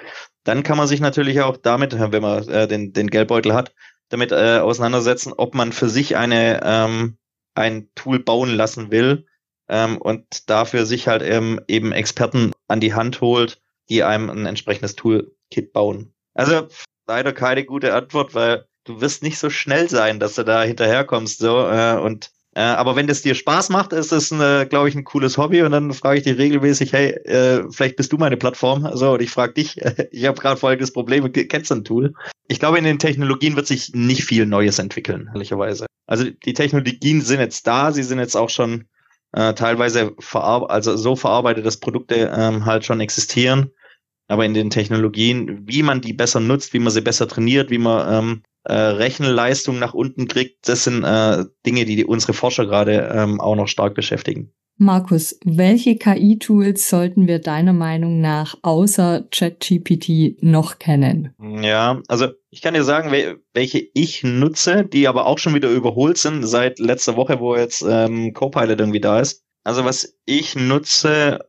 dann 0.45 0.63
kann 0.63 0.79
man 0.79 0.87
sich 0.87 1.01
natürlich 1.01 1.41
auch 1.41 1.57
damit, 1.57 1.99
wenn 1.99 2.23
man 2.23 2.49
äh, 2.49 2.69
den, 2.69 2.93
den 2.93 3.09
Geldbeutel 3.09 3.53
hat, 3.53 3.75
damit 4.09 4.33
äh, 4.33 4.59
auseinandersetzen, 4.59 5.33
ob 5.37 5.55
man 5.55 5.73
für 5.73 5.89
sich 5.89 6.17
eine 6.17 6.61
ähm, 6.63 7.19
ein 7.55 7.89
Tool 7.95 8.19
bauen 8.19 8.55
lassen 8.55 8.91
will 8.91 9.27
ähm, 9.69 9.99
und 9.99 10.49
dafür 10.51 10.87
sich 10.87 11.09
halt 11.09 11.23
ähm, 11.23 11.61
eben 11.69 11.93
Experten 11.93 12.53
an 12.69 12.81
die 12.81 12.95
Hand 12.95 13.21
holt, 13.21 13.61
die 13.89 14.05
einem 14.05 14.31
ein 14.31 14.47
entsprechendes 14.47 14.95
Toolkit 14.95 15.73
bauen. 15.73 16.15
Also 16.35 16.69
leider 17.07 17.33
keine 17.33 17.65
gute 17.65 17.95
Antwort, 17.95 18.35
weil 18.35 18.67
du 18.85 19.01
wirst 19.01 19.23
nicht 19.23 19.39
so 19.39 19.51
schnell 19.51 19.89
sein, 19.89 20.21
dass 20.21 20.35
du 20.35 20.45
da 20.45 20.63
hinterherkommst 20.63 21.39
so 21.39 21.69
äh, 21.69 21.99
und 21.99 22.31
äh, 22.57 22.61
aber 22.61 22.97
wenn 22.97 23.07
das 23.07 23.21
dir 23.21 23.35
Spaß 23.35 23.69
macht, 23.69 23.93
ist 23.93 24.13
es, 24.13 24.31
glaube 24.31 24.89
ich, 24.89 24.95
ein 24.95 25.05
cooles 25.05 25.37
Hobby 25.37 25.61
und 25.61 25.73
dann 25.73 25.93
frage 25.93 26.17
ich 26.17 26.25
dich 26.25 26.39
regelmäßig, 26.39 26.91
hey, 26.91 27.11
äh, 27.11 27.71
vielleicht 27.71 27.97
bist 27.97 28.15
du 28.15 28.17
meine 28.17 28.39
Plattform. 28.39 28.89
So, 28.95 29.13
und 29.13 29.21
ich 29.21 29.29
frage 29.31 29.53
dich, 29.53 29.77
ich 30.11 30.25
habe 30.25 30.41
gerade 30.41 30.57
folgendes 30.57 30.91
Problem, 30.91 31.31
kennst 31.31 31.71
du 31.71 31.75
ein 31.75 31.85
Tool? 31.85 32.15
Ich 32.49 32.59
glaube, 32.59 32.79
in 32.79 32.85
den 32.85 32.99
Technologien 32.99 33.57
wird 33.57 33.67
sich 33.67 33.93
nicht 33.93 34.25
viel 34.25 34.47
Neues 34.47 34.79
entwickeln, 34.79 35.29
ehrlicherweise. 35.35 35.85
Also 36.07 36.25
die 36.31 36.55
Technologien 36.55 37.21
sind 37.21 37.41
jetzt 37.41 37.67
da, 37.67 37.93
sie 37.93 38.03
sind 38.03 38.21
jetzt 38.21 38.37
auch 38.37 38.49
schon 38.49 38.87
äh, 39.33 39.53
teilweise 39.53 40.15
verarbeitet, 40.19 40.75
also 40.75 40.97
so 40.97 41.15
verarbeitet, 41.15 41.67
dass 41.67 41.77
Produkte 41.77 42.33
ähm, 42.35 42.65
halt 42.65 42.87
schon 42.87 43.01
existieren. 43.01 43.71
Aber 44.29 44.47
in 44.47 44.55
den 44.55 44.71
Technologien, 44.71 45.69
wie 45.69 45.83
man 45.83 46.01
die 46.01 46.15
besser 46.15 46.41
nutzt, 46.41 46.73
wie 46.73 46.79
man 46.79 46.91
sie 46.91 47.03
besser 47.03 47.29
trainiert, 47.29 47.71
wie 47.71 47.79
man 47.79 48.15
ähm, 48.15 48.43
äh, 48.67 48.75
Rechenleistung 48.75 49.79
nach 49.79 49.95
unten 49.95 50.29
kriegt, 50.29 50.69
das 50.69 50.85
sind 50.85 51.05
äh, 51.05 51.45
Dinge, 51.65 51.85
die, 51.85 51.97
die 51.97 52.05
unsere 52.05 52.33
Forscher 52.33 52.67
gerade 52.67 53.13
ähm, 53.15 53.41
auch 53.41 53.57
noch 53.57 53.69
stark 53.69 53.95
beschäftigen. 53.95 54.53
Markus, 54.79 55.39
welche 55.43 55.97
KI-Tools 55.97 56.91
sollten 56.91 57.27
wir 57.27 57.39
deiner 57.39 57.73
Meinung 57.73 58.21
nach 58.21 58.57
außer 58.61 59.27
ChatGPT 59.31 60.43
noch 60.43 60.79
kennen? 60.79 61.35
Ja, 61.63 62.03
also 62.09 62.29
ich 62.51 62.61
kann 62.61 62.75
dir 62.75 62.85
sagen, 62.85 63.11
welche 63.55 63.87
ich 63.95 64.23
nutze, 64.23 64.85
die 64.85 65.09
aber 65.09 65.25
auch 65.27 65.39
schon 65.39 65.55
wieder 65.55 65.71
überholt 65.71 66.19
sind 66.19 66.47
seit 66.47 66.79
letzter 66.79 67.17
Woche, 67.17 67.41
wo 67.41 67.57
jetzt 67.57 67.87
ähm, 67.89 68.35
Copilot 68.35 68.79
irgendwie 68.79 69.01
da 69.01 69.21
ist. 69.21 69.45
Also 69.65 69.87
was 69.87 70.19
ich 70.27 70.57
nutze 70.57 71.41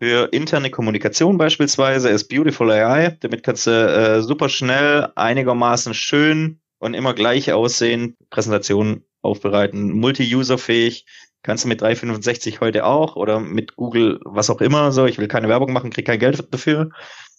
für 0.00 0.28
interne 0.32 0.70
Kommunikation 0.70 1.38
beispielsweise 1.38 2.08
ist 2.08 2.28
Beautiful 2.28 2.70
AI. 2.70 3.16
Damit 3.20 3.42
kannst 3.42 3.66
du 3.66 3.70
äh, 3.70 4.22
super 4.22 4.48
schnell, 4.48 5.08
einigermaßen 5.16 5.92
schön 5.92 6.60
und 6.78 6.94
immer 6.94 7.14
gleich 7.14 7.52
aussehen 7.52 8.16
Präsentationen 8.30 9.04
aufbereiten. 9.22 9.90
Multi-User-fähig. 9.92 11.06
Kannst 11.42 11.64
du 11.64 11.68
mit 11.68 11.80
365 11.80 12.60
heute 12.60 12.84
auch 12.84 13.16
oder 13.16 13.40
mit 13.40 13.76
Google, 13.76 14.20
was 14.24 14.50
auch 14.50 14.60
immer. 14.60 14.92
So, 14.92 15.06
ich 15.06 15.18
will 15.18 15.28
keine 15.28 15.48
Werbung 15.48 15.72
machen, 15.72 15.90
krieg 15.90 16.06
kein 16.06 16.18
Geld 16.18 16.52
dafür. 16.52 16.90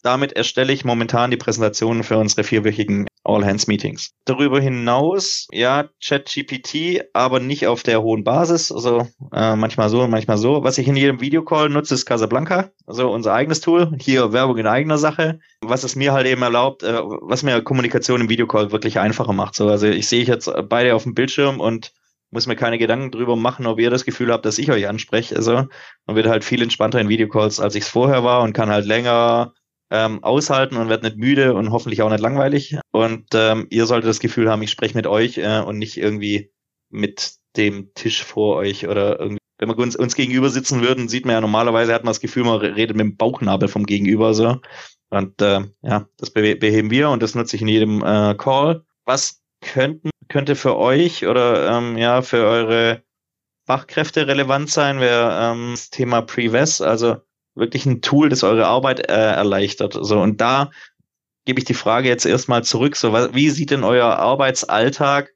Damit 0.02 0.34
erstelle 0.34 0.72
ich 0.72 0.86
momentan 0.86 1.32
die 1.32 1.38
Präsentationen 1.38 2.04
für 2.04 2.18
unsere 2.18 2.44
vierwöchigen 2.44 3.08
All-Hands-Meetings. 3.24 4.12
Darüber 4.26 4.60
hinaus, 4.60 5.48
ja, 5.52 5.90
ChatGPT, 6.04 7.02
aber 7.14 7.40
nicht 7.40 7.68
auf 7.68 7.84
der 7.84 8.02
hohen 8.02 8.24
Basis. 8.24 8.72
Also 8.72 9.08
äh, 9.34 9.56
manchmal 9.56 9.90
so 9.90 10.02
und 10.02 10.12
manchmal 10.12 10.38
so. 10.38 10.64
Was 10.64 10.78
ich 10.78 10.88
in 10.88 10.96
jedem 10.96 11.22
Videocall 11.22 11.70
nutze, 11.70 11.94
ist 11.94 12.06
Casablanca, 12.06 12.72
also 12.88 13.12
unser 13.12 13.34
eigenes 13.34 13.62
Tool. 13.62 13.92
Hier 14.00 14.32
Werbung 14.32 14.58
in 14.58 14.68
eigener 14.68 14.98
Sache. 14.98 15.40
Was 15.62 15.84
es 15.84 15.96
mir 15.96 16.14
halt 16.14 16.28
eben 16.28 16.42
erlaubt, 16.42 16.84
äh, 16.84 17.02
was 17.04 17.44
mir 17.44 17.62
Kommunikation 17.62 18.22
im 18.22 18.30
Videocall 18.30 18.72
wirklich 18.72 19.00
einfacher 19.00 19.34
macht. 19.34 19.56
So, 19.56 19.68
also 19.68 19.88
ich 19.88 20.08
sehe 20.08 20.24
jetzt 20.24 20.50
beide 20.70 20.96
auf 20.96 21.04
dem 21.04 21.14
Bildschirm 21.14 21.60
und 21.60 21.92
muss 22.32 22.48
mir 22.48 22.56
keine 22.56 22.78
Gedanken 22.78 23.12
drüber 23.12 23.36
machen, 23.36 23.66
ob 23.66 23.80
ihr 23.80 23.90
das 23.90 24.06
Gefühl 24.06 24.32
habt, 24.32 24.46
dass 24.46 24.60
ich 24.60 24.72
euch 24.72 24.88
anspreche. 24.88 25.36
Also 25.36 25.68
man 26.06 26.16
wird 26.16 26.28
halt 26.28 26.44
viel 26.44 26.62
entspannter 26.62 27.02
in 27.02 27.10
Videocalls, 27.10 27.60
als 27.60 27.76
ich 27.76 27.84
es 27.84 27.90
vorher 27.90 28.24
war 28.24 28.44
und 28.44 28.54
kann 28.54 28.70
halt 28.70 28.86
länger 28.86 29.54
ähm, 29.92 30.24
aushalten 30.24 30.78
und 30.78 30.90
werde 30.90 31.08
nicht 31.08 31.18
müde 31.18 31.54
und 31.54 31.72
hoffentlich 31.72 32.02
auch 32.02 32.10
nicht 32.10 32.22
langweilig. 32.22 32.78
Und 32.92 33.28
ähm, 33.34 33.68
ihr 33.70 33.86
solltet 33.86 34.10
das 34.10 34.20
Gefühl 34.20 34.50
haben, 34.50 34.62
ich 34.62 34.72
spreche 34.72 34.96
mit 34.96 35.08
euch 35.08 35.38
äh, 35.38 35.62
und 35.62 35.78
nicht 35.78 35.98
irgendwie 35.98 36.52
mit 36.90 37.34
dem 37.58 37.94
Tisch 37.94 38.24
vor 38.24 38.58
euch 38.58 38.88
oder 38.88 39.20
irgendwie. 39.20 39.40
Wenn 39.58 39.70
wir 39.70 39.78
uns, 39.78 39.96
uns 39.98 40.16
gegenüber 40.16 40.50
sitzen 40.50 40.82
würden, 40.82 41.10
sieht 41.10 41.26
man 41.26 41.34
ja 41.34 41.42
normalerweise, 41.42 41.94
hat 41.94 42.06
man 42.06 42.12
das 42.12 42.22
Gefühl, 42.22 42.46
man 42.46 42.60
redet 42.60 42.96
mit 42.96 43.04
dem 43.06 43.18
Bauchnabel 43.18 43.68
vom 43.68 43.86
Gegenüber 43.86 44.34
so. 44.34 44.58
Und 45.10 45.42
äh, 45.42 45.62
ja, 45.82 46.08
das 46.18 46.32
beheben 46.32 46.92
wir 46.92 47.10
und 47.10 47.22
das 47.22 47.36
nutze 47.36 47.56
ich 47.56 47.62
in 47.62 47.68
jedem 47.68 48.02
äh, 48.04 48.36
Call. 48.36 48.86
Was 49.06 49.42
könnten, 49.62 50.12
könnte 50.30 50.56
für 50.56 50.78
euch 50.78 51.26
oder 51.26 51.78
ähm, 51.78 51.98
ja 51.98 52.22
für 52.22 52.46
eure 52.46 53.04
Fachkräfte 53.66 54.28
relevant 54.28 54.70
sein, 54.70 55.00
wäre 55.00 55.52
ähm, 55.52 55.72
das 55.72 55.90
Thema 55.90 56.22
Pre-Vest, 56.22 56.82
also 56.82 57.18
wirklich 57.60 57.86
ein 57.86 58.02
Tool, 58.02 58.30
das 58.30 58.44
eure 58.44 58.68
Arbeit 58.68 59.10
äh, 59.10 59.14
erleichtert. 59.14 59.98
So, 60.00 60.20
und 60.20 60.42
da 60.42 60.72
gebe 61.46 61.60
ich 61.60 61.66
die 61.66 61.74
Frage 61.74 62.08
jetzt 62.08 62.26
erstmal 62.26 62.64
zurück. 62.64 62.96
So, 62.96 63.14
wie 63.14 63.50
sieht 63.50 63.72
denn 63.72 63.84
euer 63.84 64.18
Arbeitsalltag 64.18 65.34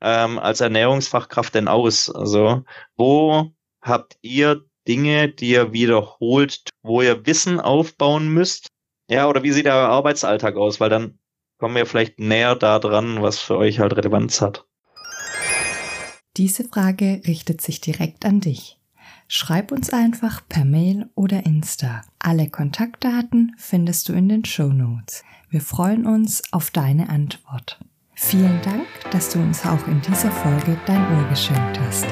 ähm, 0.00 0.38
als 0.38 0.60
Ernährungsfachkraft 0.60 1.54
denn 1.54 1.68
aus? 1.68 2.10
Also, 2.10 2.64
wo 2.96 3.52
habt 3.80 4.16
ihr 4.22 4.64
Dinge, 4.86 5.28
die 5.28 5.50
ihr 5.50 5.72
wiederholt, 5.72 6.70
wo 6.82 7.02
ihr 7.02 7.26
Wissen 7.26 7.60
aufbauen 7.60 8.28
müsst? 8.28 8.68
Ja, 9.08 9.28
oder 9.28 9.42
wie 9.42 9.52
sieht 9.52 9.66
euer 9.66 9.88
Arbeitsalltag 9.88 10.56
aus? 10.56 10.80
Weil 10.80 10.90
dann 10.90 11.18
kommen 11.58 11.76
wir 11.76 11.86
vielleicht 11.86 12.18
näher 12.18 12.56
da 12.56 12.78
dran, 12.78 13.22
was 13.22 13.38
für 13.38 13.56
euch 13.56 13.78
halt 13.78 13.96
Relevanz 13.96 14.40
hat. 14.40 14.66
Diese 16.36 16.64
Frage 16.64 17.22
richtet 17.26 17.60
sich 17.60 17.80
direkt 17.80 18.24
an 18.24 18.40
dich. 18.40 18.78
Schreib 19.26 19.72
uns 19.72 19.90
einfach 19.90 20.42
per 20.48 20.64
Mail 20.64 21.08
oder 21.14 21.44
Insta. 21.46 22.02
Alle 22.18 22.48
Kontaktdaten 22.48 23.54
findest 23.58 24.08
du 24.08 24.12
in 24.12 24.28
den 24.28 24.44
Show 24.44 24.68
Notes. 24.68 25.24
Wir 25.50 25.60
freuen 25.60 26.06
uns 26.06 26.42
auf 26.52 26.70
deine 26.70 27.08
Antwort. 27.08 27.78
Vielen 28.14 28.60
Dank, 28.62 28.86
dass 29.10 29.30
du 29.30 29.40
uns 29.40 29.64
auch 29.64 29.86
in 29.88 30.00
dieser 30.02 30.30
Folge 30.30 30.78
dein 30.86 31.16
Ohr 31.16 31.28
geschenkt 31.28 31.80
hast. 31.80 32.06